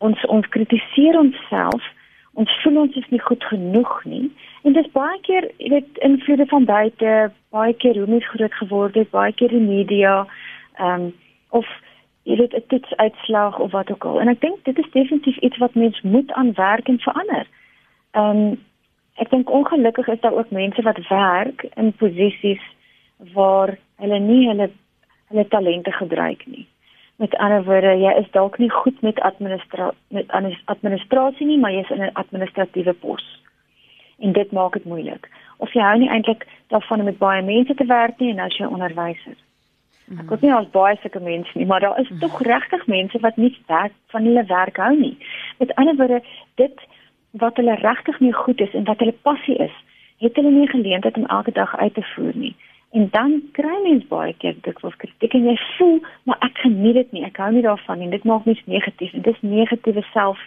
ons 0.00 0.24
ons 0.32 0.48
kritiseer 0.48 1.18
onsself 1.18 1.88
ons 2.34 2.56
voel 2.62 2.80
ons 2.84 2.96
is 2.96 3.10
nie 3.10 3.20
goed 3.20 3.44
genoeg 3.44 4.04
nie 4.04 4.30
en 4.62 4.76
dis 4.76 4.90
baie 4.96 5.20
keer 5.26 5.50
jy 5.58 5.70
weet 5.74 6.02
invloede 6.06 6.46
van 6.46 6.64
buite 6.64 7.14
baie 7.50 7.74
keer 7.74 7.98
hoe 7.98 8.06
mens 8.06 8.28
groot 8.32 8.54
geword 8.62 8.94
het 8.94 9.10
baie 9.10 9.32
keer 9.32 9.54
die 9.56 9.66
media 9.66 10.26
ehm 10.78 11.06
um, 11.06 11.12
of 11.50 11.66
jy 12.22 12.36
weet 12.36 12.50
dit 12.50 12.68
dit 12.68 12.96
uitslag 12.96 13.58
of 13.58 13.72
wat 13.72 13.90
ook 13.90 14.04
al 14.04 14.20
en 14.20 14.28
ek 14.28 14.40
dink 14.40 14.64
dit 14.64 14.78
is 14.78 14.90
definitief 14.92 15.38
iets 15.38 15.58
wat 15.58 15.74
mens 15.74 16.00
moet 16.02 16.32
aanwerk 16.32 16.88
en 16.88 17.00
verander. 17.06 17.46
Ehm 18.10 18.42
um, 18.42 18.58
ek 19.20 19.30
dink 19.30 19.50
ongelukkig 19.50 20.08
is 20.08 20.20
daar 20.20 20.36
ook 20.36 20.50
mense 20.50 20.82
wat 20.82 21.00
werk 21.08 21.66
in 21.76 21.92
posisies 21.92 22.62
waar 23.34 23.76
hulle 23.96 24.18
nie 24.18 24.46
hulle 24.48 24.70
hulle 25.28 25.48
talente 25.48 25.92
gebruik 25.92 26.46
nie. 26.46 26.66
Met 27.20 27.36
ander 27.36 27.64
woorde, 27.64 27.90
jy 28.00 28.12
is 28.16 28.30
dalk 28.32 28.54
nie 28.58 28.70
goed 28.72 29.00
met 29.04 29.18
administra 29.20 29.90
met 30.08 30.30
administrasie 30.72 31.46
nie, 31.46 31.58
maar 31.60 31.72
jy 31.74 31.82
is 31.84 31.90
in 31.90 32.02
'n 32.02 32.14
administratiewe 32.22 32.92
pos. 32.92 33.24
En 34.18 34.32
dit 34.32 34.52
maak 34.52 34.72
dit 34.72 34.84
moeilik. 34.84 35.28
Of 35.56 35.72
jy 35.72 35.82
hou 35.82 35.98
nie 35.98 36.08
eintlik 36.08 36.46
daarvan 36.68 36.98
om 36.98 37.04
met 37.04 37.18
baie 37.18 37.42
mense 37.42 37.74
te 37.74 37.84
werk 37.84 38.18
nie 38.18 38.30
en 38.30 38.38
as 38.38 38.56
jy 38.56 38.66
onderwyser. 38.66 39.36
Ek 40.18 40.30
weet 40.30 40.40
nie 40.40 40.54
of 40.54 40.70
baie 40.70 40.96
sulke 40.96 41.20
mense 41.20 41.50
nie, 41.54 41.66
maar 41.66 41.80
daar 41.80 42.00
is 42.00 42.10
tog 42.18 42.40
regtig 42.42 42.86
mense 42.86 43.18
wat 43.20 43.36
nie 43.36 43.52
werk 43.66 43.92
van 44.06 44.24
hulle 44.24 44.44
werk 44.44 44.76
hou 44.76 44.96
nie. 44.96 45.18
Met 45.58 45.74
ander 45.74 45.96
woorde, 45.96 46.22
dit 46.54 46.80
wat 47.30 47.56
hulle 47.56 47.74
regtig 47.74 48.20
nie 48.20 48.32
goed 48.32 48.60
is 48.60 48.74
en 48.74 48.84
wat 48.84 48.98
hulle 48.98 49.14
passie 49.22 49.56
is, 49.56 49.76
het 50.18 50.36
hulle 50.36 50.50
nie 50.50 50.68
geleentheid 50.68 51.16
om 51.16 51.26
elke 51.26 51.52
dag 51.52 51.76
uit 51.76 51.94
te 51.94 52.02
voer 52.14 52.32
nie. 52.34 52.56
En 52.90 53.08
dan 53.10 53.42
kry 53.52 53.76
mens 53.82 54.06
baie 54.10 54.34
keer 54.42 54.56
dikwels 54.66 54.96
kritiek 54.96 55.34
en 55.34 55.44
jy 55.46 55.56
voel, 55.76 56.00
maar 56.26 56.38
ek 56.42 56.58
geniet 56.64 56.94
dit 56.94 57.12
nie. 57.12 57.24
Ek 57.24 57.36
hou 57.38 57.52
nie 57.54 57.62
daarvan 57.62 58.02
en 58.02 58.10
dit 58.10 58.24
maak 58.24 58.48
my 58.48 58.56
negatief 58.64 59.14
en 59.14 59.22
dis 59.22 59.42
negatiewe 59.46 60.02
self 60.12 60.42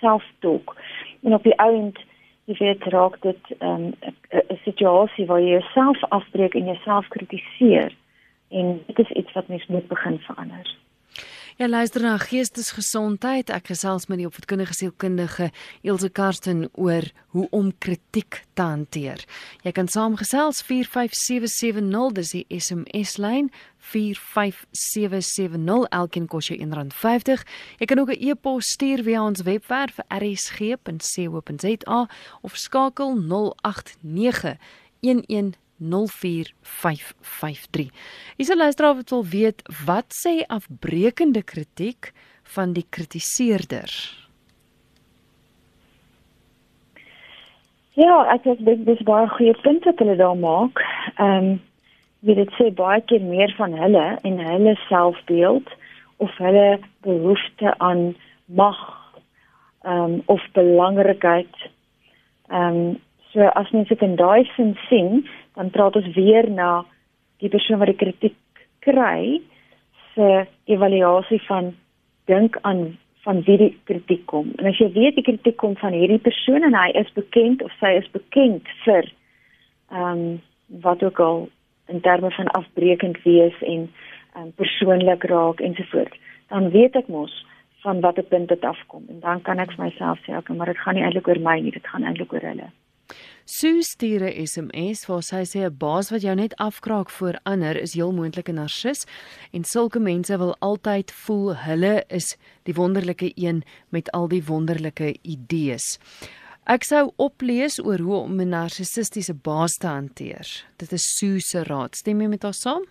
selftalk. 0.00 0.76
En 1.22 1.34
op 1.34 1.42
die 1.42 1.56
ouend 1.58 1.98
jy 2.48 2.56
weet 2.58 2.84
raak 2.94 3.20
dit 3.22 3.42
'n 3.60 3.64
um, 3.66 3.92
'n 4.32 4.58
situasie 4.64 5.26
waar 5.26 5.40
jy 5.40 5.50
jouself 5.58 6.04
afbreek 6.08 6.54
en 6.54 6.64
jouself 6.64 7.08
kritiseer 7.08 7.92
en 8.48 8.80
dit 8.86 8.98
is 8.98 9.10
iets 9.10 9.32
wat 9.32 9.48
mens 9.48 9.66
moet 9.66 9.88
begin 9.88 10.18
verander. 10.18 10.76
Ja, 11.58 11.68
luister 11.68 12.04
na 12.06 12.12
geestesgesondheid. 12.22 13.48
Ek 13.50 13.72
gesels 13.72 14.04
met 14.06 14.20
die 14.20 14.28
opvoedkundige 14.28 14.76
sielkundige 14.78 15.48
Elsje 15.82 16.06
Karsten 16.14 16.60
oor 16.78 17.02
hoe 17.34 17.48
om 17.50 17.72
kritiek 17.82 18.44
te 18.54 18.62
hanteer. 18.62 19.24
Jy 19.66 19.72
kan 19.74 19.90
saamgesels 19.90 20.62
45770 20.62 22.14
dis 22.14 22.30
die 22.36 22.46
SMS 22.62 23.18
lyn 23.18 23.50
45770 23.90 25.90
elkeen 25.98 26.30
kos 26.30 26.52
jou 26.52 26.62
R1.50. 26.62 27.42
Jy 27.82 27.90
kan 27.90 28.06
ook 28.06 28.14
'n 28.14 28.22
e-pos 28.30 28.78
stuur 28.78 29.02
via 29.02 29.26
ons 29.26 29.42
webwerf 29.42 29.98
rsg.co.za 30.14 32.00
of 32.40 32.56
skakel 32.56 33.18
089 33.18 34.54
11 35.00 35.67
045553. 35.78 37.90
Is 38.36 38.48
'n 38.48 38.56
luisteraar 38.56 38.94
wat 38.94 39.10
wil 39.10 39.24
weet 39.24 39.62
wat 39.84 40.14
sê 40.26 40.46
afbreekende 40.46 41.42
kritiek 41.42 42.12
van 42.42 42.72
die 42.72 42.86
kritiseerder? 42.88 44.16
Ja, 47.92 48.34
ek 48.34 48.42
dink 48.62 48.86
dis 48.86 49.02
baie 49.02 49.28
goeie 49.28 49.54
punte 49.62 49.90
wat 49.90 49.98
hulle 49.98 50.16
daar 50.16 50.36
maak. 50.36 50.80
Ehm 51.16 51.36
um, 51.36 51.60
wie 52.20 52.34
dit 52.34 52.50
sê 52.58 52.74
baie 52.74 53.00
keer 53.06 53.22
meer 53.22 53.54
van 53.56 53.72
hulle 53.78 54.18
en 54.22 54.38
hulle 54.42 54.74
selfbeeld 54.88 55.68
of 56.16 56.36
hulle 56.42 56.78
behoefte 57.06 57.78
aan 57.78 58.16
mag 58.44 58.78
ehm 59.82 60.04
um, 60.04 60.22
of 60.26 60.42
belangrikheid. 60.52 61.54
Ehm 62.48 62.76
um, 62.76 63.00
so 63.32 63.48
as 63.60 63.70
mens 63.70 63.88
dit 63.88 64.02
in 64.02 64.16
daai 64.16 64.44
sin 64.56 64.76
sien, 64.88 65.26
dan 65.54 65.70
praat 65.70 65.96
ons 65.96 66.14
weer 66.14 66.50
na 66.50 66.84
die 67.42 67.50
persoon 67.52 67.78
wat 67.78 67.92
die 67.92 68.00
kritiek 68.00 68.36
kry 68.86 69.40
se 70.14 70.46
evaluasie 70.70 71.40
van 71.46 71.74
dink 72.30 72.58
aan 72.62 72.98
van 73.26 73.42
wie 73.44 73.56
die 73.60 73.72
kritiek 73.84 74.24
kom. 74.30 74.52
En 74.58 74.68
as 74.70 74.78
jy 74.80 74.88
weet 74.94 75.18
die 75.18 75.26
kritiek 75.26 75.56
kom 75.60 75.74
van 75.80 75.92
hierdie 75.96 76.22
persoon 76.22 76.64
en 76.64 76.76
hy 76.78 76.88
is 77.00 77.10
bekend 77.16 77.62
of 77.66 77.74
sy 77.82 77.96
is 78.00 78.08
bekend 78.14 78.68
vir 78.84 79.10
ehm 79.92 80.12
um, 80.12 80.22
wat 80.84 81.02
ook 81.02 81.20
al 81.24 81.46
in 81.88 82.00
terme 82.04 82.30
van 82.30 82.50
afbreekend 82.58 83.22
wees 83.24 83.56
en 83.60 83.86
ehm 83.88 84.42
um, 84.42 84.50
persoonlik 84.56 85.24
raak 85.32 85.60
ensovoorts, 85.60 86.18
dan 86.48 86.70
weet 86.70 86.96
ek 86.96 87.08
mos 87.08 87.34
van 87.84 88.00
watter 88.00 88.24
punt 88.24 88.48
dit 88.48 88.64
afkom 88.64 89.04
en 89.08 89.20
dan 89.20 89.42
kan 89.42 89.58
ek 89.58 89.72
vir 89.76 89.84
myself 89.84 90.20
sê, 90.24 90.36
okay, 90.36 90.56
maar 90.56 90.72
dit 90.72 90.82
gaan 90.84 90.98
nie 90.98 91.04
eintlik 91.06 91.28
oor 91.28 91.40
my 91.40 91.56
nie, 91.60 91.72
dit 91.72 91.86
gaan 91.92 92.04
eintlik 92.04 92.32
oor 92.32 92.46
hulle. 92.50 92.68
Sue 93.44 93.82
stuur 93.82 94.20
'n 94.20 94.46
SMS 94.46 95.06
waar 95.06 95.22
sy 95.22 95.42
sê 95.44 95.60
'n 95.64 95.76
baas 95.78 96.10
wat 96.10 96.22
jou 96.22 96.34
net 96.34 96.56
afkraak 96.56 97.10
voor 97.10 97.40
ander 97.44 97.80
is 97.80 97.94
heel 97.94 98.12
moontlik 98.12 98.48
'n 98.48 98.54
narcis 98.54 99.06
en 99.52 99.64
sulke 99.64 99.98
mense 99.98 100.38
wil 100.38 100.56
altyd 100.60 101.10
voel 101.10 101.56
hulle 101.56 102.04
is 102.08 102.36
die 102.64 102.74
wonderlike 102.74 103.32
een 103.34 103.62
met 103.88 104.10
al 104.12 104.28
die 104.28 104.44
wonderlike 104.44 105.16
idees. 105.22 105.98
Ek 106.66 106.84
sou 106.84 107.12
oplees 107.16 107.78
oor 107.80 107.98
hoe 107.98 108.16
om 108.16 108.40
'n 108.40 108.48
narcissistiese 108.48 109.34
baas 109.34 109.72
te 109.78 109.86
hanteer. 109.86 110.46
Dit 110.76 110.92
is 110.92 111.16
Sue 111.16 111.40
se 111.40 111.62
raad. 111.62 111.96
Stem 111.96 112.20
jy 112.20 112.28
met 112.28 112.42
haar 112.42 112.52
saam? 112.54 112.84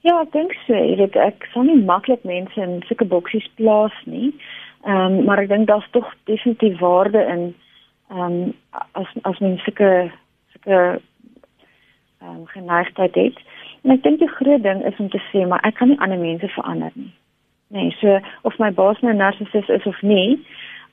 Ja, 0.00 0.20
ek 0.20 0.32
dink 0.32 0.52
so. 0.66 0.74
Jy 0.74 0.96
weet 0.96 1.16
ek 1.16 1.46
sal 1.52 1.62
nie 1.62 1.78
maklik 1.78 2.24
mense 2.24 2.60
in 2.60 2.82
sulke 2.88 3.04
boksies 3.04 3.46
plaas 3.54 3.94
nie. 4.04 4.34
Ehm 4.84 5.18
um, 5.18 5.24
maar 5.24 5.38
ek 5.38 5.48
dink 5.48 5.68
daar's 5.68 5.90
tog 5.90 6.14
definitief 6.24 6.80
waarde 6.80 7.22
in 7.34 7.54
ehm 8.12 8.20
um, 8.20 8.54
as 8.92 9.08
as 9.22 9.38
mens 9.38 9.62
sulke 9.64 10.10
sulke 10.52 11.00
ehm 12.20 12.28
um, 12.28 12.46
geneigtheid 12.46 13.14
het. 13.14 13.38
En 13.82 13.90
ek 13.90 14.02
dink 14.02 14.18
die 14.18 14.34
groot 14.36 14.62
ding 14.62 14.84
is 14.86 14.98
om 14.98 15.08
te 15.10 15.22
sê 15.30 15.46
maar 15.48 15.64
ek 15.68 15.74
kan 15.80 15.88
nie 15.88 16.00
ander 16.00 16.18
mense 16.18 16.48
verander 16.48 16.92
nie. 16.94 17.12
Nee, 17.72 17.94
so 18.00 18.18
of 18.42 18.58
my 18.58 18.70
baas 18.70 19.00
nou 19.00 19.14
narcissus 19.14 19.68
is 19.68 19.86
of 19.88 20.02
nie 20.02 20.44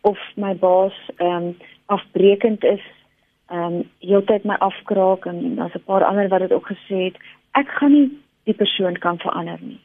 of 0.01 0.17
my 0.35 0.55
baas 0.55 0.95
ehm 1.17 1.35
um, 1.35 1.57
afbreekend 1.85 2.63
is, 2.63 2.85
ehm 3.49 3.63
um, 3.63 3.83
heeltyd 3.99 4.43
my 4.43 4.55
afkraak 4.69 5.25
en 5.25 5.55
daar's 5.55 5.75
'n 5.75 5.83
paar 5.85 6.03
ander 6.03 6.27
wat 6.27 6.39
dit 6.39 6.53
ook 6.53 6.71
gesê 6.71 6.97
het, 7.09 7.17
ek 7.51 7.67
gaan 7.67 7.91
nie 7.91 8.09
die 8.43 8.53
persoon 8.53 8.97
kan 8.97 9.17
verander 9.17 9.59
nie. 9.61 9.79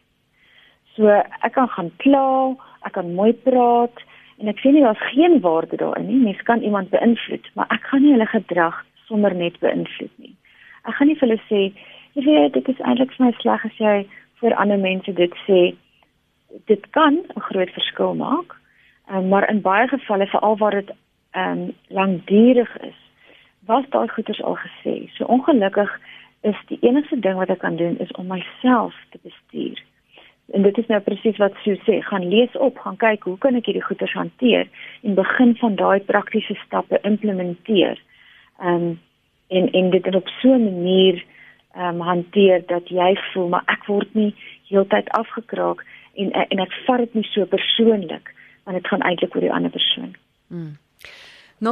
So 0.94 1.08
ek 1.42 1.52
kan 1.52 1.68
gaan 1.68 1.90
kla, 1.96 2.54
ek 2.86 2.92
kan 2.92 3.14
mooi 3.14 3.32
praat, 3.32 3.96
En 4.42 4.50
ek 4.50 4.58
sê 4.62 4.72
nie 4.74 4.82
daar's 4.82 5.10
geen 5.12 5.40
waarde 5.40 5.76
daarin 5.76 6.06
nie. 6.06 6.20
Mens 6.22 6.42
kan 6.42 6.62
iemand 6.62 6.90
beïnvloed, 6.90 7.50
maar 7.54 7.70
ek 7.70 7.86
gaan 7.90 8.02
nie 8.02 8.12
hulle 8.16 8.26
gedrag 8.26 8.80
sommer 9.06 9.34
net 9.34 9.58
beïnvloed 9.62 10.14
nie. 10.16 10.34
Ek 10.84 10.98
gaan 10.98 11.10
nie 11.10 11.18
vir 11.20 11.28
hulle 11.28 11.40
sê, 11.46 11.60
jy 12.18 12.24
weet, 12.26 12.52
dit 12.58 12.68
is 12.68 12.82
eintlik 12.82 13.14
vir 13.14 13.26
my 13.26 13.32
sleg 13.38 13.64
as 13.68 13.78
jy 13.78 13.94
vir 14.42 14.56
ander 14.60 14.80
mense 14.80 15.14
dit 15.20 15.38
sê. 15.46 15.60
Dit 16.70 16.90
kan 16.90 17.22
'n 17.22 17.46
groot 17.48 17.70
verskil 17.70 18.14
maak. 18.14 18.58
Um, 19.10 19.28
maar 19.28 19.48
in 19.50 19.60
baie 19.60 19.88
gevalle 19.88 20.26
veral 20.26 20.56
waar 20.56 20.74
dit 20.80 20.90
ehm 21.34 21.62
um, 21.62 21.72
lankdurig 21.88 22.76
is, 22.82 22.98
was 23.66 23.84
daai 23.90 24.08
goeters 24.08 24.42
al 24.42 24.56
gesê. 24.56 25.10
So 25.16 25.24
ongelukkig 25.24 25.90
is 26.40 26.56
die 26.68 26.78
enigste 26.80 27.20
ding 27.20 27.36
wat 27.36 27.50
ek 27.50 27.58
kan 27.58 27.76
doen 27.76 27.98
is 27.98 28.12
om 28.12 28.26
myself 28.26 28.94
te 29.10 29.18
bestuur 29.22 29.82
en 30.52 30.62
dit 30.62 30.78
is 30.78 30.86
nou 30.86 31.00
presies 31.00 31.36
wat 31.40 31.56
Sue 31.62 31.78
sê, 31.86 32.00
gaan 32.04 32.28
lees 32.28 32.56
op, 32.56 32.78
gaan 32.78 32.96
kyk 33.00 33.22
hoe 33.28 33.38
kan 33.38 33.54
ek 33.58 33.66
hierdie 33.70 33.84
goeters 33.84 34.12
hanteer 34.12 34.68
en 35.02 35.14
begin 35.14 35.56
van 35.60 35.74
daai 35.80 36.00
praktiese 36.00 36.54
stappe 36.66 36.98
implementeer. 37.02 38.00
Ehm 38.60 38.74
um, 38.74 39.00
en 39.48 39.70
en 39.70 39.90
dit 39.90 40.14
op 40.14 40.28
so 40.40 40.54
'n 40.54 40.64
manier 40.64 41.24
ehm 41.74 41.94
um, 41.94 42.00
hanteer 42.00 42.62
dat 42.66 42.88
jy 42.88 43.16
voel 43.32 43.48
maar 43.48 43.62
ek 43.66 43.86
word 43.86 44.14
nie 44.14 44.34
heeltyd 44.68 45.08
afgekraak 45.08 45.84
en 46.14 46.30
en 46.32 46.58
ek 46.58 46.72
vat 46.86 46.98
dit 46.98 47.14
nie 47.14 47.28
so 47.30 47.44
persoonlik 47.44 48.34
want 48.64 48.76
dit 48.76 48.86
gaan 48.86 49.00
eintlik 49.00 49.34
oor 49.34 49.40
die 49.40 49.52
ander 49.52 49.70
persoon. 49.70 50.14
Hmm. 50.48 50.76
0891104553 51.64 51.66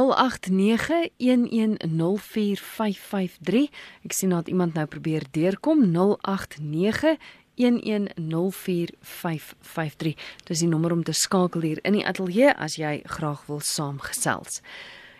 Ek 4.03 4.11
sien 4.11 4.29
dat 4.29 4.47
iemand 4.47 4.73
nou 4.73 4.85
probeer 4.87 5.23
deurkom 5.31 5.79
0891 5.91 7.17
11045553. 7.55 10.15
Dis 10.47 10.59
die 10.59 10.67
nommer 10.67 10.91
om 10.91 11.03
te 11.03 11.13
skakel 11.13 11.61
hier 11.61 11.79
in 11.83 11.93
die 11.93 12.07
ateljee 12.07 12.57
as 12.57 12.75
jy 12.75 13.01
graag 13.05 13.45
wil 13.47 13.59
saamgesels. 13.59 14.61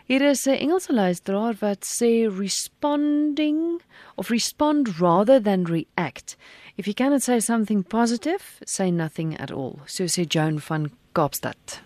Hier 0.06 0.22
is 0.22 0.48
'n 0.48 0.60
Engelse 0.60 0.94
luisteraar 0.94 1.56
wat 1.60 1.86
sê 1.86 2.28
responding 2.28 3.82
of 4.16 4.30
respond 4.30 5.00
rather 5.00 5.42
than 5.42 5.64
react. 5.64 6.38
If 6.76 6.86
you 6.86 6.94
cannot 6.94 7.22
say 7.22 7.40
something 7.40 7.88
positive, 7.88 8.60
say 8.66 8.92
nothing 8.92 9.38
at 9.38 9.52
all. 9.52 9.80
So 9.86 10.04
sê 10.04 10.28
Joan 10.28 10.60
van 10.60 10.92
Kaapstad. 11.14 11.82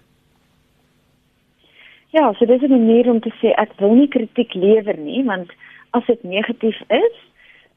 Ja, 2.09 2.33
so 2.33 2.45
dis 2.45 2.61
'n 2.61 2.69
manier 2.69 3.09
om 3.09 3.19
te 3.19 3.29
sê 3.29 3.53
ek 3.57 3.79
wil 3.79 3.95
nie 3.95 4.07
kritiek 4.07 4.53
lewer 4.53 4.97
nie, 4.97 5.23
want 5.23 5.51
as 5.91 6.05
dit 6.05 6.23
negatief 6.23 6.81
is, 6.89 7.26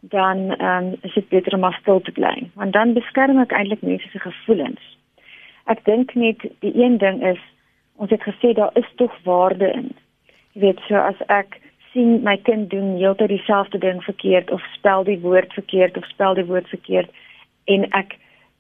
dan 0.01 0.63
um, 0.63 0.97
is 1.01 1.15
dit 1.15 1.29
beter 1.29 1.55
om 1.55 1.61
maar 1.61 1.79
stil 1.81 2.01
te 2.01 2.13
bly 2.13 2.51
want 2.55 2.73
dan 2.73 2.93
beskerm 2.93 3.39
ek 3.39 3.53
eintlik 3.53 3.83
mense 3.83 4.09
se 4.09 4.19
gevoelens. 4.19 4.81
Ek 5.65 5.85
dink 5.85 6.15
net 6.15 6.45
die 6.65 6.73
een 6.75 6.99
ding 6.99 7.21
is 7.27 7.41
ons 8.01 8.11
het 8.11 8.23
gesê 8.25 8.55
daar 8.57 8.73
is 8.81 8.89
tog 8.97 9.13
waarde 9.25 9.69
in. 9.73 9.91
Jy 10.53 10.61
weet 10.61 10.81
so 10.89 10.97
as 10.97 11.21
ek 11.29 11.61
sien 11.93 12.23
my 12.25 12.37
kind 12.49 12.71
doen 12.71 12.97
heeltyd 12.97 13.29
dieselfde 13.29 13.79
ding 13.79 14.01
verkeerd 14.05 14.51
of 14.51 14.65
spel 14.73 15.05
die 15.05 15.21
woord 15.21 15.53
verkeerd 15.53 15.97
of 15.97 16.09
spel 16.09 16.35
die 16.35 16.49
woord 16.49 16.69
verkeerd 16.69 17.11
en 17.65 17.85
ek 17.93 18.17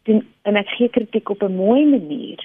doen 0.08 0.24
en 0.44 0.60
ek 0.60 0.68
gee 0.76 0.88
kritiek 0.88 1.30
op 1.30 1.42
'n 1.42 1.56
mooi 1.56 1.84
manier. 1.86 2.40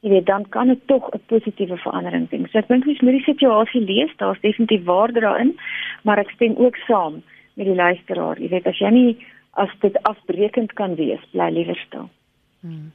Jy 0.00 0.10
weet 0.10 0.26
dan 0.26 0.48
kan 0.48 0.68
dit 0.68 0.86
tog 0.86 1.10
'n 1.12 1.20
positiewe 1.26 1.76
verandering 1.76 2.28
bring. 2.28 2.48
So 2.48 2.58
ek 2.58 2.68
dink 2.68 2.86
mens 2.86 3.00
moet 3.00 3.18
die 3.18 3.32
situasie 3.34 3.80
lees, 3.80 4.16
daar's 4.16 4.40
definitief 4.40 4.84
waarde 4.84 5.20
daarin, 5.20 5.58
maar 6.02 6.18
ek 6.18 6.30
stem 6.30 6.54
ook 6.56 6.76
saam 6.76 7.22
met 7.58 7.66
die 7.66 7.74
luisteraar. 7.74 8.38
Jy 8.38 8.48
weet 8.54 8.66
as 8.70 8.78
jy 8.78 8.90
nie 8.94 9.12
as 9.58 9.70
dit 9.82 9.96
afbreekend 10.06 10.72
kan 10.78 10.94
wees, 10.98 11.22
bly 11.32 11.50
liewer 11.50 11.78
stil. 11.86 12.06
Hmm. 12.62 12.92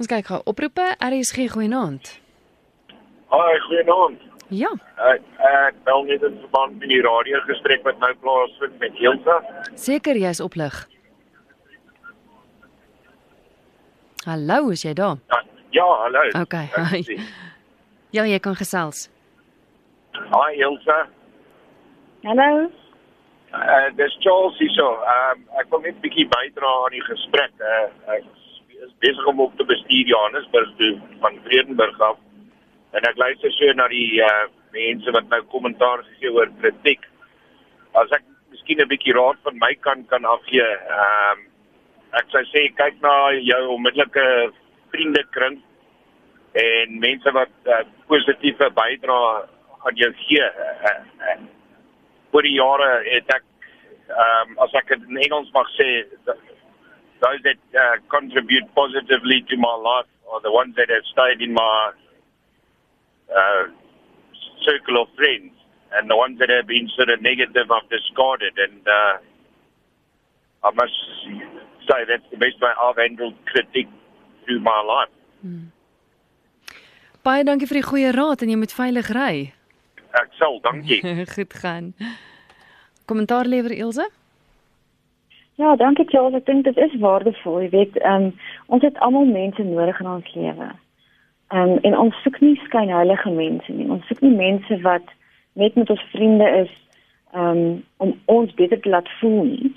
Ons 0.00 0.08
kyk 0.10 0.30
gou 0.30 0.40
oproepe. 0.48 0.86
RSG 1.04 1.50
goeienaand. 1.52 2.14
Haai, 3.34 3.58
goeienaand. 3.66 4.22
Ja. 4.54 4.70
Ek 5.10 5.24
ek 5.50 5.76
bel 5.86 6.04
net 6.08 6.24
in 6.24 6.38
verband 6.40 6.78
met 6.80 6.90
die 6.92 7.00
radio 7.04 7.40
gesprek 7.48 7.84
wat 7.86 8.00
nou 8.00 8.12
plaasvind 8.22 8.78
met 8.80 9.00
Elsa. 9.00 9.38
Seker 9.80 10.16
jy's 10.20 10.40
oplig. 10.44 10.76
Hallo, 14.24 14.70
is 14.72 14.84
jy 14.86 14.94
daar? 14.96 15.18
Ja, 15.28 15.42
ja 15.76 15.88
hallo. 16.04 16.24
Okay. 16.40 16.70
Hi. 16.72 17.18
Ja, 18.14 18.24
jy 18.24 18.38
kan 18.40 18.56
gesels. 18.56 19.08
Haai 20.14 20.62
Elsa. 20.62 21.02
Hallo. 22.24 22.70
Uh, 23.54 23.90
dis 23.94 24.16
Charles 24.20 24.56
hierso. 24.58 24.88
Ehm 24.98 25.38
um, 25.38 25.42
ek 25.60 25.70
wil 25.70 25.82
net 25.84 25.94
'n 25.94 26.02
bietjie 26.02 26.26
bydra 26.26 26.70
aan 26.84 26.94
die 26.96 27.06
gesprek. 27.06 27.52
Uh, 27.62 27.86
ek 28.16 28.24
is 28.86 28.92
besig 29.04 29.26
om 29.30 29.40
op 29.44 29.54
te 29.56 29.66
bestuur 29.68 30.10
Johannesburg 30.10 30.72
toe 30.80 30.92
van 31.22 31.38
Vredenburg 31.46 32.00
af. 32.00 32.18
En 32.98 33.06
ek 33.10 33.20
luister 33.22 33.54
so 33.54 33.72
na 33.78 33.86
die 33.88 34.18
uh, 34.26 34.50
mense 34.74 35.14
wat 35.16 35.30
nou 35.30 35.42
kommentaar 35.54 36.02
gee 36.18 36.32
oor 36.34 36.50
kritiek. 36.60 37.06
As 37.94 38.10
ek 38.18 38.26
miskien 38.50 38.82
'n 38.82 38.90
bietjie 38.90 39.14
raad 39.14 39.38
van 39.46 39.58
my 39.62 39.74
kant 39.86 40.08
kan 40.10 40.24
afgee, 40.24 40.68
ehm 40.98 41.38
um, 41.38 41.46
ek 42.18 42.26
sou 42.34 42.42
sê 42.50 42.68
kyk 42.82 42.98
na 43.06 43.14
jou 43.38 43.62
onmiddellike 43.78 44.26
vriendekring 44.90 45.62
en 46.58 46.98
mense 46.98 47.30
wat 47.38 47.54
uh, 47.66 47.82
positiewe 48.10 48.70
bydrae 48.70 49.46
aan 49.86 49.94
jou 49.94 50.12
gee. 50.26 50.42
Uh, 50.42 50.98
uh, 51.30 51.53
oor 52.34 52.42
die 52.42 52.56
jare 52.58 52.90
het 53.06 53.30
ek 53.38 53.44
ehm 54.04 54.50
um, 54.50 54.58
as 54.66 54.74
ek 54.80 54.90
dit 54.92 55.04
in 55.08 55.22
Engels 55.26 55.50
mag 55.54 55.68
sê 55.78 55.88
those 57.24 57.40
that 57.46 57.62
uh, 57.82 57.96
contribute 58.14 58.66
positively 58.74 59.40
to 59.48 59.56
my 59.56 59.74
life 59.88 60.10
are 60.32 60.42
the 60.46 60.52
ones 60.52 60.74
that 60.76 60.90
have 60.90 61.06
stayed 61.12 61.40
in 61.46 61.54
my 61.54 61.76
uh, 63.30 63.64
circle 64.66 65.00
of 65.02 65.08
friends 65.16 65.52
and 65.94 66.10
the 66.10 66.16
ones 66.16 66.38
that 66.38 66.50
have 66.50 66.66
been 66.66 66.88
sort 66.96 67.08
of 67.08 67.22
negative 67.22 67.70
I've 67.70 67.88
discarded 67.88 68.58
and 68.66 68.82
uh, 68.98 69.14
I 70.68 70.70
must 70.74 70.98
say 71.88 72.04
that's 72.08 72.28
the 72.30 72.40
best 72.44 72.60
way 72.60 72.72
I've 72.76 72.96
handled 72.96 73.34
critique 73.46 73.92
through 74.44 74.60
my 74.60 74.80
life. 74.82 75.12
Hmm. 75.40 75.70
Baie 77.24 77.44
dankie 77.44 77.68
vir 77.68 77.80
die 77.80 77.88
goeie 77.88 78.10
raad 78.12 78.42
en 78.44 78.50
jy 78.52 78.56
moet 78.60 78.72
veilig 78.74 79.10
ry. 79.16 79.34
Ek 80.14 80.30
sal, 80.38 80.60
dankie. 80.62 81.00
Goed 81.34 81.54
gaan. 81.54 81.94
Kommentaar 83.04 83.46
lewer 83.50 83.74
Elsje? 83.78 84.10
Ja, 85.54 85.76
dankie 85.76 86.06
Charles. 86.08 86.34
Ek 86.34 86.46
dink 86.46 86.64
dit 86.64 86.78
is 86.82 86.94
waardevol. 87.02 87.60
Jy 87.62 87.70
weet, 87.74 87.98
um, 88.06 88.30
ons 88.74 88.82
het 88.82 88.98
almal 89.06 89.26
mense 89.30 89.62
nodig 89.62 90.00
in 90.02 90.10
ons 90.10 90.32
lewe. 90.34 90.70
Um, 91.54 91.76
en 91.86 91.98
ons 91.98 92.22
soek 92.22 92.40
nie 92.42 92.56
skynheilige 92.64 93.30
mense 93.30 93.72
nie. 93.72 93.86
Ons 93.90 94.06
soek 94.10 94.22
nie 94.24 94.34
mense 94.34 94.78
wat 94.82 95.12
net 95.60 95.76
met 95.78 95.90
ons 95.90 96.06
vriende 96.14 96.48
is 96.62 96.72
um, 97.34 97.84
om 98.02 98.14
ons 98.32 98.54
beter 98.58 98.80
te 98.80 98.90
laat 98.90 99.10
voel 99.20 99.44
nie. 99.50 99.70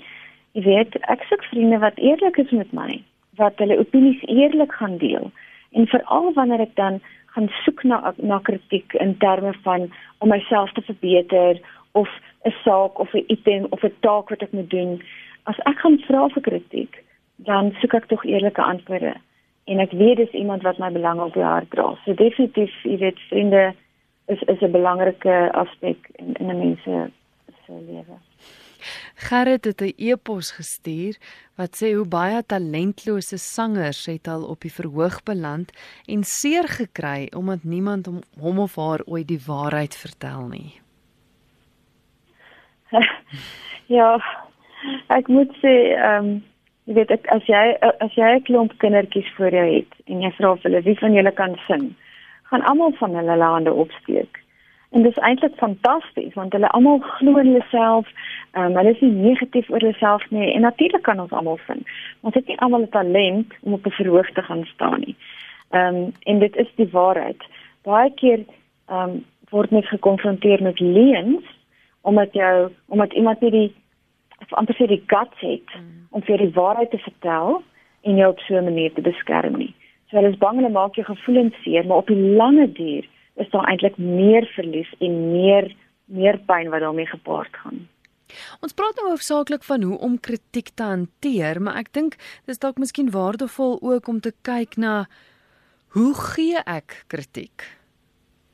Jy 0.58 0.64
weet, 0.66 0.98
ek 1.12 1.22
soek 1.28 1.44
vriende 1.52 1.78
wat 1.82 2.00
eerlik 2.02 2.40
is 2.42 2.50
met 2.50 2.72
my, 2.74 2.98
wat 3.38 3.60
hulle 3.62 3.78
opinies 3.78 4.22
eerlik 4.26 4.74
gaan 4.80 4.96
deel. 4.98 5.30
En 5.78 5.86
veral 5.86 6.32
wanneer 6.34 6.64
ek 6.64 6.74
dan 6.80 6.98
gaan 7.38 7.50
soek 7.64 7.82
na 7.82 8.14
na 8.16 8.38
kritiek 8.42 8.92
in 8.92 9.16
terme 9.18 9.54
van 9.62 9.90
om 10.18 10.28
myself 10.28 10.72
te 10.72 10.82
verbeter 10.82 11.60
of 11.92 12.08
'n 12.44 12.54
saak 12.64 12.98
of 12.98 13.14
'n 13.14 13.24
item 13.26 13.66
of 13.70 13.82
'n 13.82 13.94
taak 14.00 14.28
wat 14.28 14.42
ek 14.42 14.52
moet 14.52 14.70
doen, 14.70 15.02
as 15.42 15.58
ek 15.58 15.78
gaan 15.78 15.98
vra 15.98 16.28
vir 16.28 16.42
kritiek, 16.42 17.04
dan 17.36 17.74
soek 17.80 17.94
ek 17.94 18.06
tog 18.06 18.24
eerlike 18.24 18.62
antwoorde 18.62 19.14
en 19.64 19.78
ek 19.78 19.92
weet 19.92 20.16
dis 20.16 20.30
iemand 20.30 20.62
wat 20.62 20.78
my 20.78 20.90
belang 20.90 21.20
op 21.20 21.34
die 21.34 21.42
hart 21.42 21.70
dra. 21.70 21.98
So 22.04 22.14
definitief, 22.14 22.72
jy 22.82 22.96
weet, 22.98 23.18
vriende 23.28 23.74
is 24.26 24.42
is 24.42 24.60
'n 24.60 24.70
belangrike 24.70 25.52
aspek 25.52 26.10
in 26.16 26.34
in 26.34 26.50
'n 26.50 26.58
mens 26.58 26.82
se 26.82 27.72
lewe. 27.72 28.16
Gerrit 29.28 29.64
het 29.64 29.80
'n 29.82 29.94
e-pos 29.96 30.52
gestuur 30.58 31.14
wat 31.56 31.76
sê 31.80 31.94
hoe 31.94 32.06
baie 32.06 32.42
talentlose 32.46 33.38
sangers 33.38 34.06
het 34.06 34.28
al 34.28 34.42
op 34.44 34.60
die 34.60 34.72
verhoog 34.72 35.22
beland 35.22 35.72
en 36.06 36.22
seer 36.24 36.68
gekry 36.68 37.28
omdat 37.36 37.64
niemand 37.64 38.06
hom, 38.06 38.20
hom 38.40 38.58
of 38.58 38.76
haar 38.76 39.02
ooit 39.06 39.28
die 39.28 39.42
waarheid 39.46 39.96
vertel 39.96 40.48
nie. 40.48 40.80
ja, 43.96 44.18
ek 45.08 45.28
moet 45.28 45.50
sê 45.62 45.74
ehm 45.96 46.24
um, 46.24 46.44
jy 46.88 46.94
weet 46.96 47.10
ek, 47.10 47.26
as 47.28 47.44
jy 47.44 47.76
as 48.00 48.14
jy 48.16 48.28
'n 48.34 48.44
klomp 48.48 48.72
kindertjies 48.80 49.28
voor 49.36 49.52
jou 49.52 49.66
het 49.76 49.92
en 50.06 50.22
jy 50.22 50.30
vra 50.38 50.56
hulle 50.62 50.80
wie 50.82 50.98
van 50.98 51.12
julle 51.12 51.32
kan 51.32 51.56
sing, 51.66 51.94
gaan 52.50 52.64
almal 52.64 52.92
van 53.00 53.14
hulle 53.14 53.42
hande 53.42 53.72
opsteek. 53.72 54.40
En 54.90 55.02
dit 55.02 55.10
is 55.10 55.22
eintlik 55.22 55.54
fantasties 55.56 56.34
want 56.34 56.52
hulle 56.52 56.68
almal 56.68 56.98
glo 56.98 57.36
in 57.36 57.46
hulle 57.46 57.64
self. 57.70 58.08
Ehm 58.52 58.64
um, 58.64 58.76
hulle 58.76 58.94
is 58.94 59.00
nie 59.00 59.10
negatief 59.10 59.70
oor 59.70 59.80
hulle 59.84 59.98
self 60.00 60.30
nie 60.30 60.52
en 60.52 60.60
natuurlik 60.60 61.02
kan 61.02 61.20
ons 61.20 61.32
almal 61.32 61.58
sing. 61.66 61.82
Ons 62.20 62.34
het 62.34 62.46
nie 62.46 62.58
almal 62.58 62.86
'n 62.86 62.88
talent 62.88 63.52
om 63.62 63.72
op 63.72 63.86
'n 63.86 63.98
verhoog 64.00 64.30
te 64.32 64.42
gaan 64.42 64.64
staan 64.64 65.00
nie. 65.00 65.16
Ehm 65.70 65.94
um, 65.94 66.12
en 66.22 66.38
dit 66.38 66.56
is 66.56 66.70
die 66.74 66.88
waarheid. 66.90 67.42
Baie 67.82 68.14
keer 68.14 68.44
ehm 68.86 69.10
um, 69.10 69.24
word 69.50 69.70
mens 69.70 69.88
gekonfronteer 69.88 70.62
met 70.62 70.80
leuns 70.80 71.44
omdat 72.00 72.32
jou 72.32 72.70
omdat 72.88 73.12
iemand 73.12 73.40
nie 73.40 73.50
die 73.50 73.74
of 74.40 74.52
amper 74.52 74.74
sê 74.74 74.86
die 74.86 75.02
guts 75.06 75.40
het 75.40 75.68
mm. 75.74 76.06
om 76.10 76.22
vir 76.22 76.38
die 76.38 76.52
waarheid 76.54 76.90
te 76.90 76.98
vertel 76.98 77.62
en 78.00 78.16
jou 78.16 78.30
op 78.30 78.40
so 78.40 78.56
'n 78.56 78.64
manier 78.64 78.92
te 78.92 79.00
beskerm 79.00 79.56
nie. 79.56 79.74
So 80.08 80.16
hulle 80.16 80.28
is 80.28 80.38
bang 80.38 80.56
hulle 80.56 80.70
maak 80.72 80.94
jou 80.94 81.06
gevoelens 81.06 81.62
seer, 81.62 81.86
maar 81.86 81.96
op 81.96 82.06
die 82.06 82.24
lange 82.40 82.72
duur 82.72 83.04
is 83.38 83.50
daar 83.50 83.68
eintlik 83.70 83.96
meer 83.98 84.46
verlies 84.54 84.90
en 84.98 85.20
meer 85.32 85.70
meer 86.08 86.38
pyn 86.48 86.70
wat 86.72 86.80
daarmee 86.80 87.06
gepaard 87.06 87.56
gaan. 87.62 87.82
Ons 88.64 88.72
praat 88.76 88.96
nou 88.96 89.10
hoofsaaklik 89.10 89.64
van 89.64 89.82
hoe 89.84 89.98
om 90.04 90.20
kritiek 90.20 90.70
te 90.74 90.84
hanteer, 90.84 91.60
maar 91.62 91.80
ek 91.80 91.92
dink 91.96 92.16
dis 92.48 92.60
dalk 92.60 92.80
miskien 92.80 93.10
waardevol 93.12 93.78
ook 93.80 94.08
om 94.08 94.20
te 94.24 94.32
kyk 94.42 94.76
na 94.80 95.06
hoe 95.96 96.12
gee 96.14 96.60
ek 96.64 97.04
kritiek? 97.12 97.64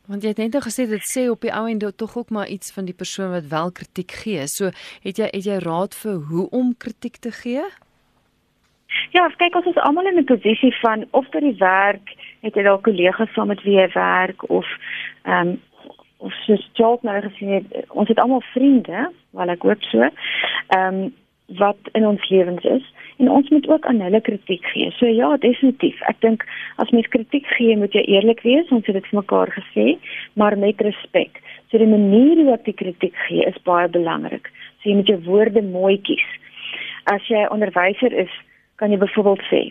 Want 0.07 0.23
jy 0.23 0.35
het 0.35 0.43
net 0.43 0.53
nou 0.53 0.61
gesê 0.67 0.85
dit 0.87 1.07
sê 1.09 1.25
op 1.33 1.43
die 1.47 1.53
ou 1.55 1.65
en 1.71 1.81
tog 1.81 2.17
ook 2.17 2.31
maar 2.31 2.49
iets 2.53 2.73
van 2.73 2.85
die 2.85 2.95
persoon 2.95 3.31
wat 3.33 3.49
wel 3.49 3.73
kritiek 3.73 4.13
gee. 4.13 4.45
So 4.47 4.71
het 5.03 5.19
jy 5.19 5.31
het 5.33 5.47
jy 5.47 5.59
raad 5.65 5.95
vir 5.95 6.21
hoe 6.31 6.49
om 6.51 6.75
kritiek 6.77 7.17
te 7.17 7.33
gee? 7.33 7.65
Ja, 9.17 9.29
kyk 9.41 9.57
ons 9.57 9.67
is 9.67 9.81
almal 9.83 10.07
in 10.07 10.19
'n 10.19 10.25
posisie 10.25 10.75
van 10.81 11.07
of 11.11 11.29
by 11.31 11.41
die 11.41 11.59
werk 11.59 12.15
het 12.45 12.57
jy 12.57 12.65
dalk 12.67 12.85
kollegas 12.87 13.33
saam 13.35 13.51
met 13.53 13.63
wie 13.67 13.79
jy 13.79 13.89
werk 13.97 14.49
of 14.51 14.69
ehm 15.25 15.55
um, 15.55 15.61
of 16.25 16.33
soos 16.47 16.63
job 16.73 17.03
nou 17.05 17.19
gesien 17.21 17.51
het, 17.53 17.73
ons 17.93 18.09
het 18.09 18.21
almal 18.23 18.41
vriende, 18.55 19.11
wel 19.37 19.51
ek 19.53 19.67
hoop 19.69 19.83
so. 19.91 20.09
Ehm 20.09 21.03
um, 21.05 21.13
wat 21.61 21.91
in 21.93 22.07
ons 22.09 22.29
lewens 22.33 22.65
is 22.65 22.85
en 23.21 23.29
ons 23.31 23.49
moet 23.53 23.67
ook 23.69 23.87
aan 23.87 24.01
hulle 24.01 24.21
kritiek 24.21 24.65
gee. 24.73 24.91
So 24.97 25.07
ja, 25.07 25.37
definitief. 25.37 26.01
Ek 26.09 26.17
dink 26.25 26.47
as 26.83 26.91
mens 26.91 27.09
kritiek 27.13 27.47
gee, 27.57 27.77
moet 27.77 27.93
jy 27.93 28.01
eerlik 28.15 28.41
wees, 28.43 28.71
ons 28.73 28.87
het 28.89 28.97
dit 28.97 29.11
vir 29.11 29.19
mekaar 29.21 29.53
gesê, 29.53 29.85
maar 30.41 30.57
met 30.59 30.81
respek. 30.81 31.43
So 31.69 31.79
die 31.79 31.91
manier 31.91 32.41
hoe 32.41 32.57
ek 32.57 32.65
die 32.65 32.77
kritiek 32.81 33.15
gee 33.29 33.45
is 33.47 33.61
baie 33.69 33.89
belangrik. 33.93 34.49
So 34.81 34.91
jy 34.91 34.97
moet 35.03 35.13
jou 35.13 35.21
woorde 35.29 35.63
mooi 35.63 35.99
kies. 36.09 36.27
As 37.13 37.29
jy 37.29 37.45
onderwyser 37.53 38.17
is, 38.25 38.33
kan 38.81 38.91
jy 38.91 38.99
byvoorbeeld 39.05 39.45
sê, 39.53 39.63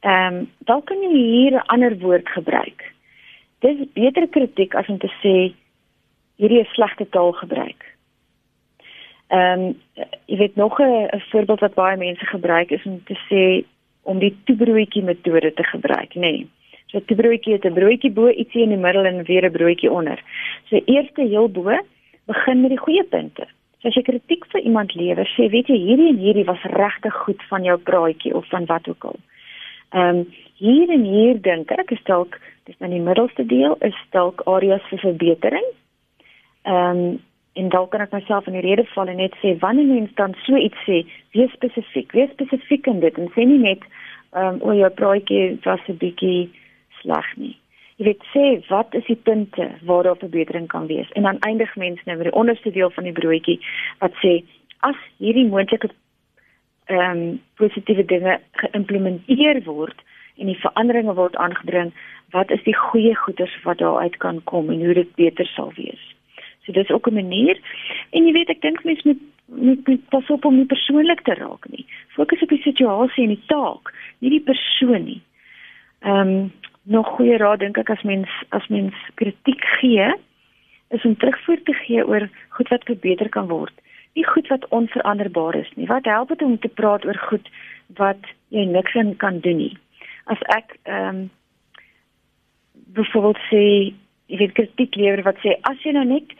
ehm, 0.00 0.34
um, 0.34 0.50
dalk 0.58 0.86
kan 0.86 1.00
jy 1.02 1.12
hier 1.12 1.52
'n 1.52 1.66
ander 1.66 1.98
woord 1.98 2.28
gebruik. 2.28 2.92
Dis 3.60 3.76
beter 3.92 4.28
kritiek 4.28 4.74
as 4.74 4.88
om 4.88 4.98
te 4.98 5.10
sê 5.22 5.54
hierdie 6.36 6.60
is 6.60 6.74
slegte 6.74 7.08
taal 7.08 7.32
gebruik. 7.32 7.84
Ehm 9.28 9.60
um, 9.60 9.80
jy 10.26 10.36
weet 10.36 10.56
nog 10.56 10.80
'n 10.80 11.20
voorbeeld 11.30 11.60
wat 11.60 11.74
baie 11.74 11.96
mense 11.96 12.26
gebruik 12.26 12.70
is 12.70 12.84
om 12.84 13.04
te 13.04 13.18
sê 13.28 13.64
om 14.02 14.18
die 14.18 14.36
toebroodjie 14.44 15.02
metode 15.02 15.52
te 15.52 15.64
gebruik, 15.64 16.14
nê. 16.14 16.20
Nee. 16.20 16.46
So 16.86 17.00
toebroodjie 17.00 17.52
het 17.52 17.64
'n 17.64 17.72
broodjie 17.72 18.10
bo 18.10 18.28
ietsie 18.28 18.62
in 18.62 18.68
die 18.68 18.84
middel 18.86 19.04
en 19.04 19.24
weer 19.24 19.44
'n 19.44 19.52
broodjie 19.52 19.90
onder. 19.90 20.22
So 20.68 20.80
eerste 20.84 21.22
heel 21.22 21.48
bo 21.48 21.78
begin 22.26 22.60
met 22.60 22.70
die 22.70 22.84
goeie 22.84 23.04
punte. 23.04 23.46
So 23.78 23.88
as 23.88 23.94
jy 23.94 24.02
kritiek 24.02 24.46
vir 24.46 24.60
iemand 24.60 24.94
lewer, 24.94 25.26
sê 25.36 25.50
weet 25.50 25.66
jy 25.66 25.78
hierdie 25.78 26.08
en 26.08 26.18
hierdie 26.18 26.44
was 26.44 26.62
regtig 26.62 27.14
goed 27.14 27.42
van 27.48 27.62
jou 27.62 27.78
praatjie 27.78 28.34
of 28.34 28.48
van 28.48 28.64
wat 28.66 28.88
ook 28.88 29.04
al. 29.04 29.16
Ehm 29.18 29.35
um, 29.92 30.26
hier 30.56 30.90
en 30.90 31.04
hier 31.04 31.40
dink 31.42 31.70
ek 31.70 31.90
is 31.90 32.02
dalk 32.04 32.40
dis 32.66 32.76
in 32.80 32.90
die 32.90 33.02
middelste 33.02 33.46
deel 33.46 33.76
is 33.86 33.96
dalk 34.10 34.42
areas 34.46 34.84
vir 34.90 35.02
verbetering. 35.04 35.72
Ehm 36.64 37.06
um, 37.06 37.18
en 37.56 37.70
dalk 37.72 37.88
kan 37.90 38.02
ek 38.04 38.12
myself 38.12 38.44
in 38.50 38.52
die 38.52 38.64
rede 38.66 38.82
val 38.92 39.08
en 39.08 39.16
net 39.16 39.36
sê 39.40 39.54
wanneer 39.62 39.86
mens 39.88 40.10
dan 40.18 40.34
so 40.44 40.58
iets 40.60 40.76
sê, 40.84 40.98
wees 41.32 41.52
spesifiek, 41.56 42.10
wees 42.12 42.28
spesifiek 42.34 42.84
in 42.92 43.00
dit 43.00 43.16
en 43.16 43.30
sê 43.32 43.46
nie 43.48 43.62
net 43.62 43.86
ehm 44.34 44.58
um, 44.58 44.58
o, 44.60 44.74
jou 44.76 44.90
praatjie 44.98 45.56
was 45.64 45.80
'n 45.88 45.96
bietjie 46.02 46.50
sleg 47.00 47.30
nie. 47.36 47.56
Jy 47.96 48.04
weet 48.10 48.24
sê 48.34 48.44
wat 48.68 48.94
is 48.94 49.06
die 49.08 49.16
punte 49.16 49.70
waar 49.88 50.04
daar 50.04 50.20
verbetering 50.20 50.66
kan 50.68 50.86
wees 50.86 51.08
en 51.12 51.22
dan 51.22 51.40
eindig 51.48 51.76
mens 51.76 52.02
nou 52.04 52.16
met 52.16 52.28
die 52.28 52.38
onderste 52.42 52.70
deel 52.70 52.90
van 52.90 53.04
die 53.04 53.16
broodjie 53.20 53.60
wat 54.00 54.12
sê 54.24 54.42
as 54.80 54.98
hierdie 55.18 55.48
moontlike 55.48 55.88
ehm 56.86 57.10
um, 57.10 57.40
positiewe 57.56 58.04
dinge 58.04 58.40
geïmplementeer 58.62 59.62
word 59.64 60.02
en 60.36 60.46
die 60.46 60.60
veranderinge 60.60 61.14
word 61.14 61.36
aangebring, 61.36 61.92
wat 62.30 62.50
is 62.50 62.62
die 62.62 62.76
goeie 62.76 63.14
goeders 63.16 63.54
wat 63.64 63.78
daaruit 63.78 64.16
kan 64.16 64.42
kom 64.44 64.70
en 64.70 64.84
hoe 64.84 64.94
dit 64.94 65.14
beter 65.14 65.46
sal 65.46 65.72
wees. 65.76 66.02
So 66.64 66.72
dis 66.72 66.90
ook 66.90 67.08
'n 67.08 67.14
manier. 67.14 67.58
En 68.10 68.26
jy 68.26 68.32
weet 68.32 68.50
ek 68.50 68.60
dink 68.60 68.84
mense 68.84 69.08
moet 69.08 69.22
moet, 69.46 69.86
moet 69.86 70.08
pas 70.08 70.30
op 70.30 70.44
om 70.44 70.56
nie 70.56 70.66
persoonlik 70.66 71.20
te 71.22 71.34
raak 71.34 71.68
nie. 71.70 71.86
Fokus 72.08 72.42
op 72.42 72.48
die 72.48 72.62
situasie 72.62 73.22
en 73.22 73.34
die 73.34 73.46
taak, 73.46 73.92
nie 74.18 74.30
die 74.30 74.44
persoon 74.44 75.04
nie. 75.04 75.20
Ehm 76.00 76.28
um, 76.28 76.52
nog 76.86 77.08
goeie 77.16 77.36
raad 77.36 77.58
dink 77.58 77.78
ek 77.78 77.90
as 77.90 78.02
mens 78.06 78.30
as 78.54 78.66
mens 78.70 78.94
kritiek 79.18 79.64
gee 79.80 80.06
is 80.94 81.04
om 81.04 81.16
terugvoer 81.16 81.62
te 81.66 81.74
gee 81.74 82.04
oor 82.06 82.28
goed 82.48 82.68
wat 82.68 82.86
verbeter 82.86 83.28
kan 83.28 83.48
word. 83.50 83.74
Nie 84.16 84.26
goed 84.26 84.48
wat 84.48 84.68
onveranderbaar 84.68 85.54
is 85.54 85.70
nie. 85.76 85.86
Wat 85.86 86.04
help 86.08 86.28
dit 86.32 86.42
om 86.42 86.58
te 86.58 86.68
praat 86.68 87.04
oor 87.04 87.18
goed 87.28 87.48
wat 88.00 88.30
jy 88.48 88.64
niks 88.64 88.94
aan 88.96 89.16
kan 89.16 89.40
doen 89.44 89.60
nie? 89.62 89.74
As 90.24 90.40
ek 90.56 90.78
ehm 90.82 91.08
um, 91.08 91.24
byvoorbeeld 92.96 93.40
sê, 93.50 93.62
jy 94.32 94.38
weet 94.40 94.54
kritiek 94.56 94.94
lewer 94.96 95.22
wat 95.26 95.40
sê 95.44 95.52
as 95.68 95.82
jy 95.84 95.92
nou 95.92 96.04
net 96.08 96.32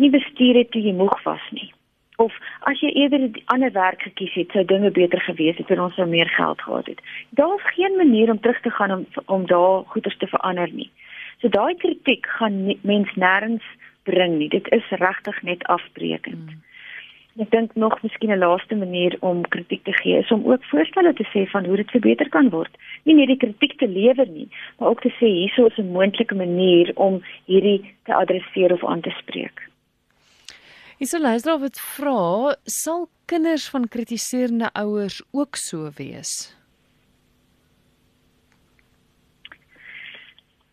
nie 0.00 0.08
bestuur 0.10 0.56
het 0.56 0.70
toe 0.72 0.80
jy 0.80 0.94
moeg 0.96 1.16
was 1.26 1.44
nie. 1.56 1.68
Of 2.24 2.32
as 2.68 2.80
jy 2.80 2.92
eerder 3.02 3.20
'n 3.26 3.42
ander 3.52 3.72
werk 3.72 4.02
gekies 4.02 4.32
het, 4.34 4.52
sou 4.52 4.64
dinge 4.64 4.90
beter 4.90 5.20
gewees 5.20 5.56
het 5.56 5.70
en 5.70 5.80
ons 5.80 5.94
sou 5.94 6.06
meer 6.06 6.28
geld 6.28 6.62
gehad 6.62 6.86
het. 6.86 7.00
Daar's 7.30 7.66
geen 7.76 7.96
manier 7.96 8.30
om 8.30 8.40
terug 8.40 8.60
te 8.60 8.70
gaan 8.70 8.92
om 8.92 9.06
om 9.26 9.46
daar 9.46 9.84
goeders 9.92 10.16
te 10.16 10.26
verander 10.26 10.72
nie. 10.72 10.90
So 11.40 11.48
daai 11.48 11.74
kritiek 11.74 12.26
gaan 12.26 12.64
nie, 12.64 12.78
mens 12.82 13.12
nêrens 13.14 13.64
bring 14.02 14.38
nie. 14.38 14.48
Dit 14.48 14.68
is 14.72 14.88
regtig 14.90 15.42
net 15.42 15.64
afbreekend. 15.64 16.48
Hmm. 16.50 16.62
Ek 17.40 17.48
dink 17.50 17.72
nog 17.74 17.94
miskien 18.04 18.32
'n 18.32 18.38
laaste 18.38 18.76
manier 18.76 19.16
om 19.20 19.48
kritiek 19.48 19.84
te 19.84 19.92
gee 19.92 20.18
is 20.18 20.30
om 20.30 20.44
ook 20.44 20.64
voorstelle 20.64 21.12
te 21.12 21.24
sê 21.32 21.48
van 21.50 21.64
hoe 21.64 21.76
dit 21.76 21.90
verbeter 21.90 22.28
kan 22.28 22.50
word. 22.50 22.76
Nie 23.04 23.14
net 23.14 23.26
die 23.26 23.36
kritiek 23.36 23.78
te 23.78 23.88
lewer 23.88 24.28
nie, 24.28 24.48
maar 24.78 24.88
ook 24.88 25.00
te 25.00 25.08
sê 25.08 25.26
hierso 25.26 25.66
is 25.66 25.78
'n 25.78 25.92
moontlike 25.92 26.34
manier 26.34 26.92
om 26.94 27.22
hierdie 27.46 27.94
te 28.04 28.14
adresseer 28.14 28.72
of 28.72 28.84
aan 28.84 29.00
te 29.00 29.10
spreek. 29.10 29.70
Hierso 30.98 31.18
luister 31.18 31.54
of 31.54 31.60
dit 31.60 31.80
vra, 31.80 32.54
sal 32.64 33.08
kinders 33.24 33.68
van 33.68 33.88
kritiserende 33.88 34.68
ouers 34.72 35.22
ook 35.32 35.56
so 35.56 35.90
wees? 35.96 36.54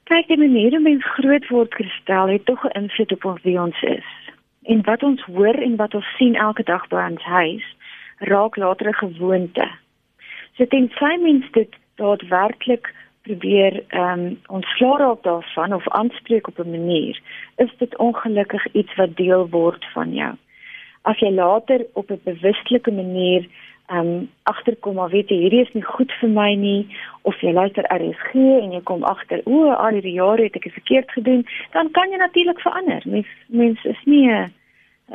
Kyk, 0.03 0.27
die 0.27 0.37
manier 0.37 0.71
hoe 0.71 0.79
mens 0.79 1.05
groot 1.15 1.47
word, 1.47 1.73
Kristel, 1.75 2.27
het 2.27 2.45
tog 2.45 2.63
'n 2.63 2.77
invloed 2.79 3.11
op 3.11 3.25
ons 3.25 3.41
wie 3.43 3.59
ons 3.59 3.81
is. 3.81 4.16
En 4.67 4.83
wat 4.83 5.03
ons 5.03 5.21
hoor 5.31 5.55
en 5.55 5.75
wat 5.75 5.93
ons 5.95 6.07
sien 6.17 6.35
elke 6.35 6.63
dag 6.63 6.87
by 6.91 7.03
ons 7.09 7.23
huis, 7.23 7.67
raak 8.31 8.55
later 8.55 8.87
'n 8.87 9.01
gewoonte. 9.03 9.67
So 10.55 10.65
ten 10.65 10.89
sy 10.99 11.13
mens 11.21 11.45
dit 11.51 11.75
daadwerklik 11.95 12.93
probeer 13.21 13.83
ehm 13.87 14.19
um, 14.19 14.39
ontslaa 14.47 14.97
raak 14.97 15.23
daarvan 15.23 15.73
of 15.73 15.89
aanspreek 15.99 16.47
op 16.47 16.59
'n 16.59 16.69
manier, 16.69 17.19
is 17.55 17.71
dit 17.77 17.97
ongelukkig 17.97 18.67
iets 18.71 18.95
wat 18.95 19.15
deel 19.15 19.49
word 19.49 19.85
van 19.93 20.13
jou. 20.13 20.33
As 21.01 21.19
jy 21.19 21.31
later 21.31 21.85
op 21.93 22.11
'n 22.11 22.21
bewustelike 22.23 22.91
manier 22.91 23.47
ehm 23.87 23.99
um, 23.99 24.29
agterkom 24.43 24.95
maar 24.95 25.09
weet 25.09 25.29
jy 25.29 25.37
hierdie 25.41 25.61
is 25.63 25.73
nie 25.73 25.83
goed 25.83 26.11
vir 26.19 26.29
my 26.29 26.49
nie 26.59 26.87
of 27.21 27.39
jy 27.41 27.53
luister 27.55 27.87
RSG 27.87 28.33
en 28.35 28.73
jy 28.75 28.81
kom 28.83 29.03
agter 29.03 29.41
o 29.45 29.69
al 29.71 29.95
hierdie 29.95 30.17
jare 30.17 30.43
het 30.43 30.55
ek 30.59 30.67
dit 30.67 30.75
verkeerd 30.75 31.11
gedoen 31.15 31.45
dan 31.71 31.91
kan 31.95 32.11
jy 32.11 32.19
natuurlik 32.19 32.59
verander. 32.59 33.01
Mens 33.05 33.27
mens 33.47 33.85
is 33.85 34.01
nie 34.05 34.25
'n 34.27 34.33
uh, 34.35 34.47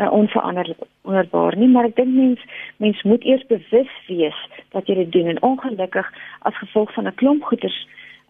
uh, 0.00 0.12
onveranderbaar 0.12 1.56
nie 1.56 1.68
maar 1.68 1.90
ek 1.90 1.96
dink 1.96 2.14
mens 2.16 2.40
mens 2.76 3.02
moet 3.02 3.24
eers 3.24 3.44
bewus 3.52 3.92
wees 4.08 4.40
dat 4.72 4.86
jy 4.86 4.94
dit 4.94 5.12
doen 5.12 5.28
en 5.34 5.42
ongelukkig 5.42 6.08
as 6.48 6.56
gevolg 6.64 6.94
van 6.94 7.06
'n 7.06 7.14
klomp 7.14 7.44
goeters 7.44 7.78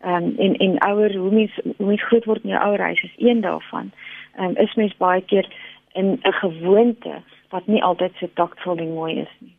ehm 0.03 0.15
um, 0.15 0.35
en 0.39 0.57
en 0.57 0.79
ouer 0.91 1.15
hoe 1.17 1.31
mens 1.31 1.55
hoe 1.77 1.87
mens 1.87 2.05
groot 2.11 2.25
word 2.25 2.43
in 2.43 2.51
jou 2.51 2.63
ouer 2.63 2.81
huis 2.81 3.03
is 3.03 3.17
een 3.17 3.41
daarvan 3.41 3.91
ehm 4.37 4.45
um, 4.45 4.57
is 4.57 4.75
mens 4.75 4.97
baie 4.97 5.23
keer 5.23 5.47
in 5.93 6.19
'n 6.23 6.33
gewoonte 6.33 7.15
wat 7.51 7.67
nie 7.67 7.83
altyd 7.83 8.13
so 8.15 8.27
taktvol 8.35 8.77
en 8.77 8.95
mooi 8.95 9.15
is 9.19 9.35
nie 9.39 9.55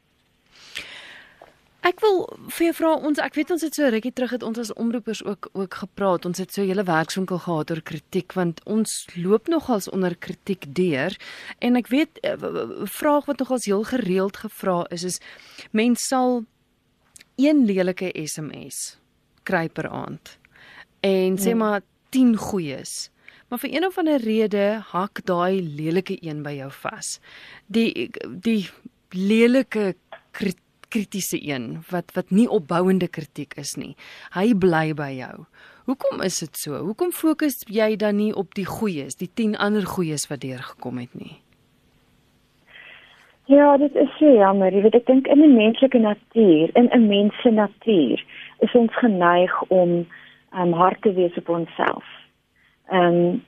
Ek 1.84 2.00
wil 2.00 2.22
vir 2.56 2.70
jou 2.70 2.74
vra 2.78 2.94
ons 2.96 3.20
ek 3.20 3.36
weet 3.36 3.50
ons 3.52 3.64
het 3.66 3.76
so 3.76 3.90
rukkie 3.92 4.14
terug 4.16 4.32
het 4.38 4.44
ons 4.48 4.60
as 4.62 4.72
omroepers 4.80 5.20
ook 5.28 5.50
ook 5.52 5.74
gepraat. 5.82 6.26
Ons 6.26 6.40
het 6.40 6.54
so 6.54 6.62
'n 6.62 6.68
hele 6.68 6.84
werkswinkel 6.84 7.40
gehad 7.40 7.72
oor 7.72 7.82
kritiek 7.82 8.34
want 8.34 8.64
ons 8.64 9.06
loop 9.16 9.48
nogals 9.48 9.90
onder 9.90 10.16
kritiek 10.16 10.64
deur 10.76 11.12
en 11.60 11.76
ek 11.76 11.88
weet 11.88 12.20
'n 12.24 12.28
eh, 12.28 12.88
vraag 12.88 13.26
wat 13.26 13.40
nogals 13.40 13.66
heel 13.66 13.84
gereeld 13.84 14.38
gevra 14.38 14.86
is 14.90 15.04
is 15.04 15.20
mens 15.72 16.08
sal 16.08 16.46
een 17.36 17.66
lelike 17.66 18.12
SMS 18.16 18.98
kry 19.44 19.68
per 19.70 19.90
aand 19.90 20.38
en 21.02 21.38
sê 21.38 21.50
ja. 21.50 21.56
maar 21.56 21.82
10 22.10 22.38
goeies. 22.38 23.10
Maar 23.50 23.60
vir 23.60 23.74
een 23.74 23.86
of 23.86 23.98
ander 23.98 24.22
rede 24.22 24.82
hak 24.86 25.26
daai 25.26 25.62
lelike 25.62 26.18
een 26.22 26.44
by 26.44 26.56
jou 26.58 26.72
vas. 26.72 27.20
Die 27.68 28.10
die 28.24 28.70
lelike 29.14 29.96
kritiek 30.34 30.64
kritiese 30.94 31.40
een 31.42 31.82
wat 31.90 32.12
wat 32.14 32.30
nie 32.30 32.50
opbouende 32.50 33.08
kritiek 33.08 33.56
is 33.58 33.74
nie. 33.82 33.94
Hy 34.38 34.54
bly 34.54 34.92
by 34.98 35.10
jou. 35.18 35.46
Hoekom 35.90 36.22
is 36.26 36.38
dit 36.44 36.60
so? 36.60 36.82
Hoekom 36.86 37.12
fokus 37.12 37.64
jy 37.68 37.96
dan 38.00 38.20
nie 38.22 38.34
op 38.44 38.54
die 38.60 38.68
goeies, 38.70 39.18
die 39.18 39.30
10 39.42 39.58
ander 39.58 39.88
goeies 39.96 40.28
wat 40.30 40.44
deurgekom 40.46 41.02
het 41.02 41.16
nie? 41.18 41.40
Ja, 43.52 43.74
dit 43.78 43.96
is 44.00 44.12
so 44.20 44.30
jammer. 44.30 44.72
Jy 44.72 44.86
weet 44.86 45.00
ek 45.02 45.10
dink 45.10 45.28
in 45.28 45.42
'n 45.44 45.56
menslike 45.58 46.00
natuur, 46.00 46.70
in 46.78 46.90
'n 46.94 47.08
mens 47.08 47.42
se 47.42 47.50
natuur, 47.50 48.24
is 48.60 48.74
ons 48.74 48.94
geneig 49.02 49.62
om 49.68 50.06
um 50.54 50.74
hard 50.74 51.02
te 51.02 51.14
wees 51.14 51.38
op 51.38 51.50
onsself. 51.50 52.06
Ehm 52.90 53.14
um, 53.14 53.44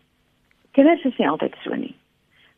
kinders 0.72 1.04
is 1.06 1.18
nie 1.18 1.30
altyd 1.30 1.56
so 1.64 1.76
nie. 1.76 1.96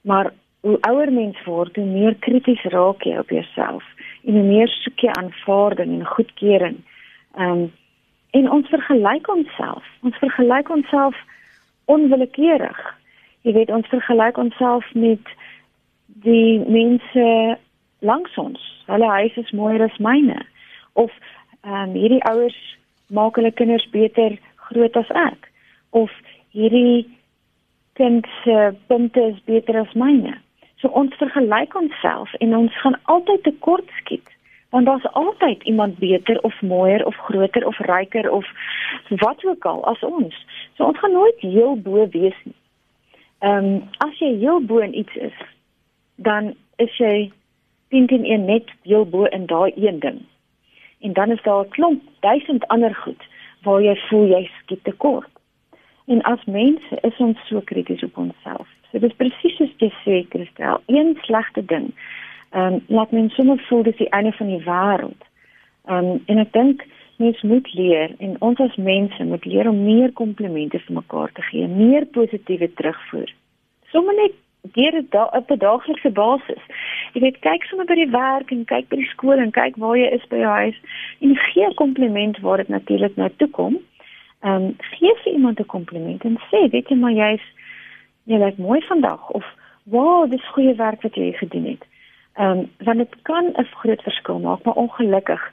Maar 0.01 0.33
hoe 0.61 0.77
ouer 0.81 1.11
mens 1.11 1.43
word, 1.43 1.75
hoe 1.75 1.85
meer 1.85 2.15
krities 2.15 2.63
raak 2.63 3.03
jy 3.03 3.17
op 3.17 3.29
jouself 3.29 3.83
en 4.27 4.35
hoe 4.35 4.43
meer 4.43 4.71
soek 4.83 4.99
jy 5.05 5.11
aanvaarding 5.15 5.99
en 5.99 6.13
goedkeuring. 6.15 6.79
Ehm 7.39 7.51
um, 7.51 7.67
en 8.35 8.49
ons 8.51 8.69
vergelyk 8.69 9.27
onsself. 9.31 9.85
Ons 10.03 10.17
vergelyk 10.19 10.69
onsself 10.69 11.15
onwillekeurig. 11.85 12.81
Jy 13.47 13.53
weet 13.55 13.71
ons 13.71 13.87
vergelyk 13.87 14.37
onsself 14.37 14.85
met 14.93 15.31
die 16.25 16.59
mense 16.67 17.57
langs 17.99 18.35
ons. 18.37 18.61
Hulle 18.91 19.09
huis 19.15 19.39
is 19.39 19.55
mooier 19.55 19.85
as 19.87 19.97
myne 19.97 20.41
of 20.93 21.11
ehm 21.63 21.89
um, 21.89 21.95
hierdie 21.95 22.23
ouers 22.29 22.59
maak 23.07 23.39
hulle 23.39 23.51
kinders 23.51 23.87
beter 23.95 24.35
groot 24.67 24.95
as 24.99 25.09
ek 25.15 25.47
of 25.95 26.11
hierdie 26.51 27.07
kind 27.97 28.27
se 28.43 28.75
punte 28.91 29.23
is 29.31 29.39
beter 29.45 29.79
as 29.79 29.93
myne. 29.95 30.35
So 30.77 30.87
ons 30.87 31.15
vergelyk 31.17 31.75
onsself 31.75 32.33
en 32.33 32.55
ons 32.55 32.81
gaan 32.81 32.99
altyd 33.03 33.43
tekort 33.43 33.89
skiet 34.01 34.35
want 34.69 34.85
daar's 34.85 35.11
altyd 35.15 35.63
iemand 35.63 35.97
beter 35.97 36.41
of 36.43 36.61
mooier 36.61 37.05
of 37.05 37.15
groter 37.15 37.65
of 37.67 37.77
ryker 37.77 38.31
of 38.31 38.45
wat 39.09 39.45
ook 39.45 39.65
al 39.65 39.85
as 39.85 40.03
ons. 40.03 40.45
So 40.75 40.83
ons 40.83 40.99
gaan 40.99 41.11
nooit 41.11 41.39
heel 41.39 41.77
bo 41.81 42.07
wees 42.09 42.35
nie. 42.43 42.55
Ehm 43.39 43.65
um, 43.65 43.89
as 43.97 44.19
jy 44.19 44.33
heel 44.37 44.59
bo 44.59 44.77
in 44.77 44.97
iets 44.97 45.15
is, 45.15 45.37
dan 46.15 46.53
is 46.75 46.97
jy 46.97 47.31
teen 47.89 48.07
teen 48.07 48.25
een 48.25 48.45
net 48.45 48.69
heel 48.83 49.05
bo 49.05 49.23
in 49.23 49.45
daai 49.45 49.71
een 49.75 49.99
ding. 49.99 50.25
En 50.99 51.13
dan 51.13 51.31
is 51.31 51.41
daar 51.41 51.65
'n 51.65 51.69
klomp 51.69 52.03
duisend 52.19 52.67
ander 52.67 52.95
goed 52.95 53.23
waar 53.61 53.81
jy 53.81 53.95
voel 54.09 54.25
jy 54.27 54.49
skiet 54.61 54.83
tekort. 54.83 55.36
En 56.07 56.21
as 56.21 56.43
mense 56.45 56.99
is 57.01 57.17
ons 57.17 57.47
so 57.47 57.61
krities 57.61 58.03
op 58.03 58.17
onsself. 58.17 58.67
So 58.91 58.99
dit 58.99 59.09
is 59.09 59.17
presies 59.19 59.57
soos 59.59 59.73
jy 59.83 59.89
sê, 60.03 60.19
Christel, 60.31 60.79
een 60.85 61.17
slegte 61.27 61.65
ding. 61.65 61.89
Ehm 62.55 62.77
um, 62.77 62.83
laat 62.87 63.11
mens 63.11 63.35
sommer 63.35 63.59
voel 63.67 63.83
dis 63.83 63.99
die 63.99 64.09
einde 64.15 64.31
van 64.31 64.47
die 64.47 64.63
wêreld. 64.63 65.27
Ehm 65.85 66.13
um, 66.13 66.23
en 66.25 66.39
ek 66.45 66.53
dink 66.55 66.85
mens 67.17 67.41
moet 67.41 67.73
leer 67.73 68.13
en 68.23 68.35
ons 68.39 68.59
as 68.63 68.75
mense 68.75 69.23
moet 69.23 69.45
leer 69.45 69.67
om 69.67 69.83
meer 69.83 70.13
komplimente 70.13 70.79
vir 70.79 70.95
mekaar 70.95 71.31
te 71.33 71.43
gee, 71.49 71.67
meer 71.67 72.05
positiewe 72.05 72.69
terugvoer. 72.79 73.33
Sommige 73.91 74.21
net 74.21 74.39
deur 74.77 74.91
dit 74.91 75.11
da 75.11 75.23
op 75.39 75.51
'n 75.51 75.57
daaglikse 75.57 76.09
basis. 76.09 76.63
Jy 77.13 77.21
weet, 77.21 77.39
kyk 77.39 77.63
sommer 77.63 77.85
by 77.85 77.95
die 77.95 78.11
werk 78.11 78.51
en 78.51 78.65
kyk 78.65 78.87
by 78.89 78.95
die 78.95 79.11
skool 79.11 79.39
en 79.43 79.51
kyk 79.51 79.75
waar 79.75 79.97
jy 79.97 80.07
is 80.07 80.27
by 80.29 80.37
jou 80.37 80.53
huis 80.63 80.79
en 81.19 81.35
gee 81.35 81.67
'n 81.67 81.73
kompliment 81.73 82.39
waar 82.39 82.57
dit 82.57 82.67
natuurlik 82.67 83.15
nou 83.15 83.29
toe 83.37 83.49
kom. 83.49 83.77
Ehm 84.47 84.63
um, 84.63 84.75
gee 84.95 85.13
vir 85.23 85.33
iemand 85.33 85.59
'n 85.59 85.73
kompliment 85.75 86.23
en 86.23 86.37
sê, 86.49 86.59
weet 86.71 86.89
jy 86.89 86.97
maar 86.97 87.15
jy's 87.23 87.45
jy 88.29 88.37
lyk 88.39 88.57
mooi 88.57 88.81
vandag 88.87 89.29
of 89.29 89.45
wow, 89.83 90.29
dis 90.29 90.51
goeie 90.53 90.75
werk 90.75 91.01
wat 91.01 91.15
jy 91.15 91.31
gedoen 91.41 91.65
het. 91.73 91.83
Ehm 92.33 92.57
um, 92.57 92.69
want 92.85 92.97
dit 92.97 93.13
kan 93.21 93.45
'n 93.45 93.67
groot 93.81 94.01
verskil 94.01 94.39
maak, 94.39 94.63
maar 94.63 94.79
ongelukkig 94.83 95.43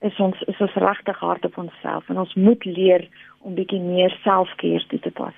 is 0.00 0.16
ons 0.18 0.40
is 0.40 0.60
ons 0.60 0.74
regtig 0.74 1.18
hard 1.18 1.44
op 1.44 1.58
onsself 1.58 2.08
en 2.08 2.18
ons 2.18 2.34
moet 2.34 2.64
leer 2.64 3.08
om 3.40 3.54
bietjie 3.54 3.80
meer 3.80 4.18
selfkeer 4.22 4.86
toe 4.88 5.00
te 5.00 5.10
pas. 5.10 5.36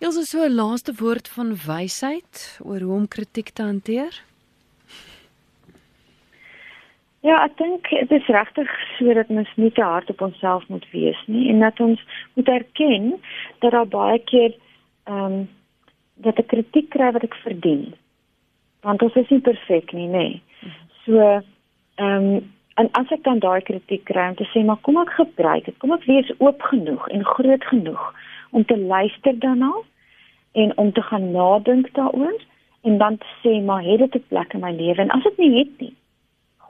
Ons 0.00 0.16
is 0.16 0.30
so 0.30 0.44
'n 0.44 0.54
laaste 0.54 0.92
woord 0.98 1.28
van 1.28 1.56
wysheid 1.66 2.60
oor 2.64 2.80
hoe 2.80 2.94
om 2.94 3.08
kritiek 3.08 3.50
te 3.50 3.62
hanteer. 3.62 4.12
Ja, 7.26 7.40
ek 7.42 7.56
dink 7.58 7.88
dit 7.90 8.12
is 8.14 8.26
regtig 8.30 8.70
sodat 8.94 9.30
ons 9.34 9.48
nie 9.58 9.72
te 9.74 9.82
hard 9.82 10.10
op 10.12 10.20
onsself 10.22 10.66
moet 10.70 10.84
wees 10.92 11.18
nie 11.26 11.48
en 11.50 11.64
dat 11.64 11.80
ons 11.82 12.02
moet 12.38 12.50
erken 12.52 13.08
dat 13.64 13.74
daar 13.74 13.88
baie 13.90 14.18
keer 14.30 14.52
ehm 15.10 15.24
um, 15.24 15.40
dat 16.26 16.38
ek 16.40 16.46
kritiek 16.52 16.86
kry 16.94 17.10
wat 17.12 17.26
ek 17.26 17.34
verdien. 17.42 17.90
Want 18.86 19.02
ons 19.04 19.18
is 19.20 19.28
nie 19.28 19.42
perfek 19.44 19.90
nie, 19.92 20.06
nê. 20.08 20.22
Nee. 20.28 20.76
So 21.02 21.18
ehm 21.26 22.28
um, 22.28 22.46
en 22.76 22.92
as 23.00 23.10
ek 23.10 23.26
dan 23.26 23.42
daai 23.42 23.60
kritiek 23.64 24.06
kry 24.12 24.28
om 24.30 24.38
te 24.38 24.46
sê 24.52 24.62
maar 24.64 24.80
kom 24.86 25.02
ek 25.02 25.12
gebruik 25.18 25.66
dit, 25.66 25.76
kom 25.82 25.96
ek 25.96 26.06
wees 26.06 26.32
oop 26.38 26.62
genoeg 26.70 27.10
en 27.10 27.28
groot 27.34 27.70
genoeg 27.72 28.08
om 28.50 28.64
te 28.64 28.78
luister 28.78 29.38
daarna 29.44 29.72
en 30.62 30.76
om 30.76 30.92
te 30.92 31.02
gaan 31.10 31.30
nadink 31.32 31.90
daaroor 31.98 32.38
en 32.86 32.98
dan 33.02 33.18
te 33.18 33.36
sê 33.42 33.58
maar 33.64 33.82
het 33.82 34.04
dit 34.04 34.20
'n 34.22 34.28
plek 34.28 34.54
in 34.54 34.60
my 34.60 34.72
lewe 34.72 35.00
en 35.02 35.14
as 35.16 35.22
dit 35.22 35.38
nie 35.38 35.54
het 35.58 35.80
nie, 35.80 35.94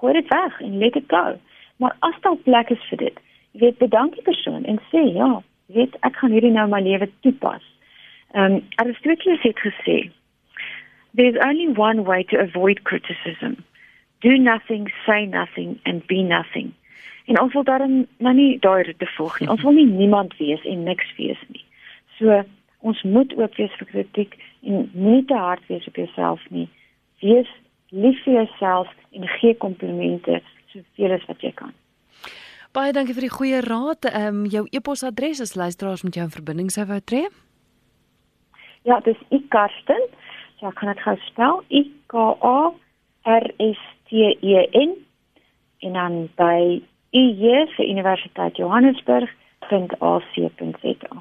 gooi 0.01 0.13
dit 0.13 0.29
weg 0.29 0.61
en 0.61 0.79
let 0.79 0.93
dit 0.93 1.09
go. 1.13 1.39
Maar 1.77 1.97
as 2.09 2.21
daar 2.21 2.37
plek 2.37 2.71
is 2.71 2.85
vir 2.91 2.99
dit, 3.05 3.19
jy 3.53 3.61
weet 3.61 3.79
bedank 3.79 4.15
die 4.15 4.27
persoon 4.27 4.65
en 4.65 4.81
sê 4.93 5.03
ja, 5.15 5.31
weet 5.73 5.97
ek 6.07 6.17
gaan 6.21 6.35
hierdie 6.37 6.53
nou 6.55 6.69
my 6.71 6.81
lewe 6.85 7.11
toepas. 7.27 7.65
Ehm 8.35 8.59
um, 8.59 8.63
Aristoteles 8.83 9.43
het 9.43 9.61
gesê 9.65 9.99
There's 11.17 11.37
only 11.43 11.69
one 11.69 12.05
way 12.05 12.25
to 12.25 12.37
avoid 12.37 12.85
criticism. 12.85 13.65
Do 14.21 14.37
nothing, 14.37 14.89
say 15.07 15.25
nothing 15.25 15.81
and 15.87 16.07
be 16.07 16.23
nothing. 16.23 16.75
En 17.27 17.41
ons 17.41 17.53
wil 17.53 17.65
daarin 17.65 18.07
nou 18.19 18.35
nie 18.35 18.59
daai 18.61 18.95
te 18.97 19.09
volg 19.17 19.41
nie. 19.41 19.49
Ons 19.49 19.63
wil 19.63 19.73
nie 19.73 19.87
niemand 19.87 20.37
wees 20.37 20.63
en 20.65 20.83
niks 20.85 21.09
wees 21.17 21.41
nie. 21.49 21.65
So 22.19 22.43
ons 22.79 23.03
moet 23.03 23.33
ook 23.37 23.57
wees 23.57 23.73
vir 23.81 23.89
kritiek 23.93 24.37
en 24.63 24.91
nie 24.93 25.25
te 25.25 25.35
hard 25.35 25.65
wees 25.73 25.87
op 25.89 25.97
jouself 25.97 26.45
nie. 26.51 26.69
Wees 27.25 27.49
lief 27.91 28.22
vir 28.24 28.41
jouself 28.41 28.89
en 29.12 29.28
gee 29.39 29.57
komplimente 29.57 30.41
soveel 30.72 31.16
as 31.16 31.24
wat 31.30 31.41
jy 31.41 31.53
kan. 31.57 31.72
Baie 32.76 32.93
dankie 32.93 33.16
vir 33.16 33.28
die 33.28 33.32
goeie 33.32 33.61
raad. 33.64 34.05
Ehm 34.11 34.43
um, 34.43 34.47
jou 34.53 34.66
e-posadres 34.70 35.41
is 35.41 35.57
luisteraars 35.57 36.05
met 36.05 36.14
jou 36.14 36.26
in 36.26 36.34
verbinding 36.34 36.70
sou 36.70 36.84
wou 36.87 37.01
tree. 37.01 37.28
Ja, 38.84 39.01
dis 39.01 39.20
ek 39.30 39.49
Karsten. 39.49 40.03
Ja, 40.61 40.70
kan 40.70 40.89
ek 40.93 41.01
gou 41.05 41.16
spel? 41.28 41.64
I 41.70 41.91
K 42.12 42.14
A 42.41 42.72
R 43.24 43.47
S 43.59 43.80
T 44.09 44.11
E 44.41 44.68
N 44.72 44.97
en 45.84 45.93
dan 45.93 46.28
by 46.37 46.82
UJ 47.16 47.45
vir 47.76 47.87
Universiteit 47.87 48.57
Johannesburg.ac.za. 48.61 51.12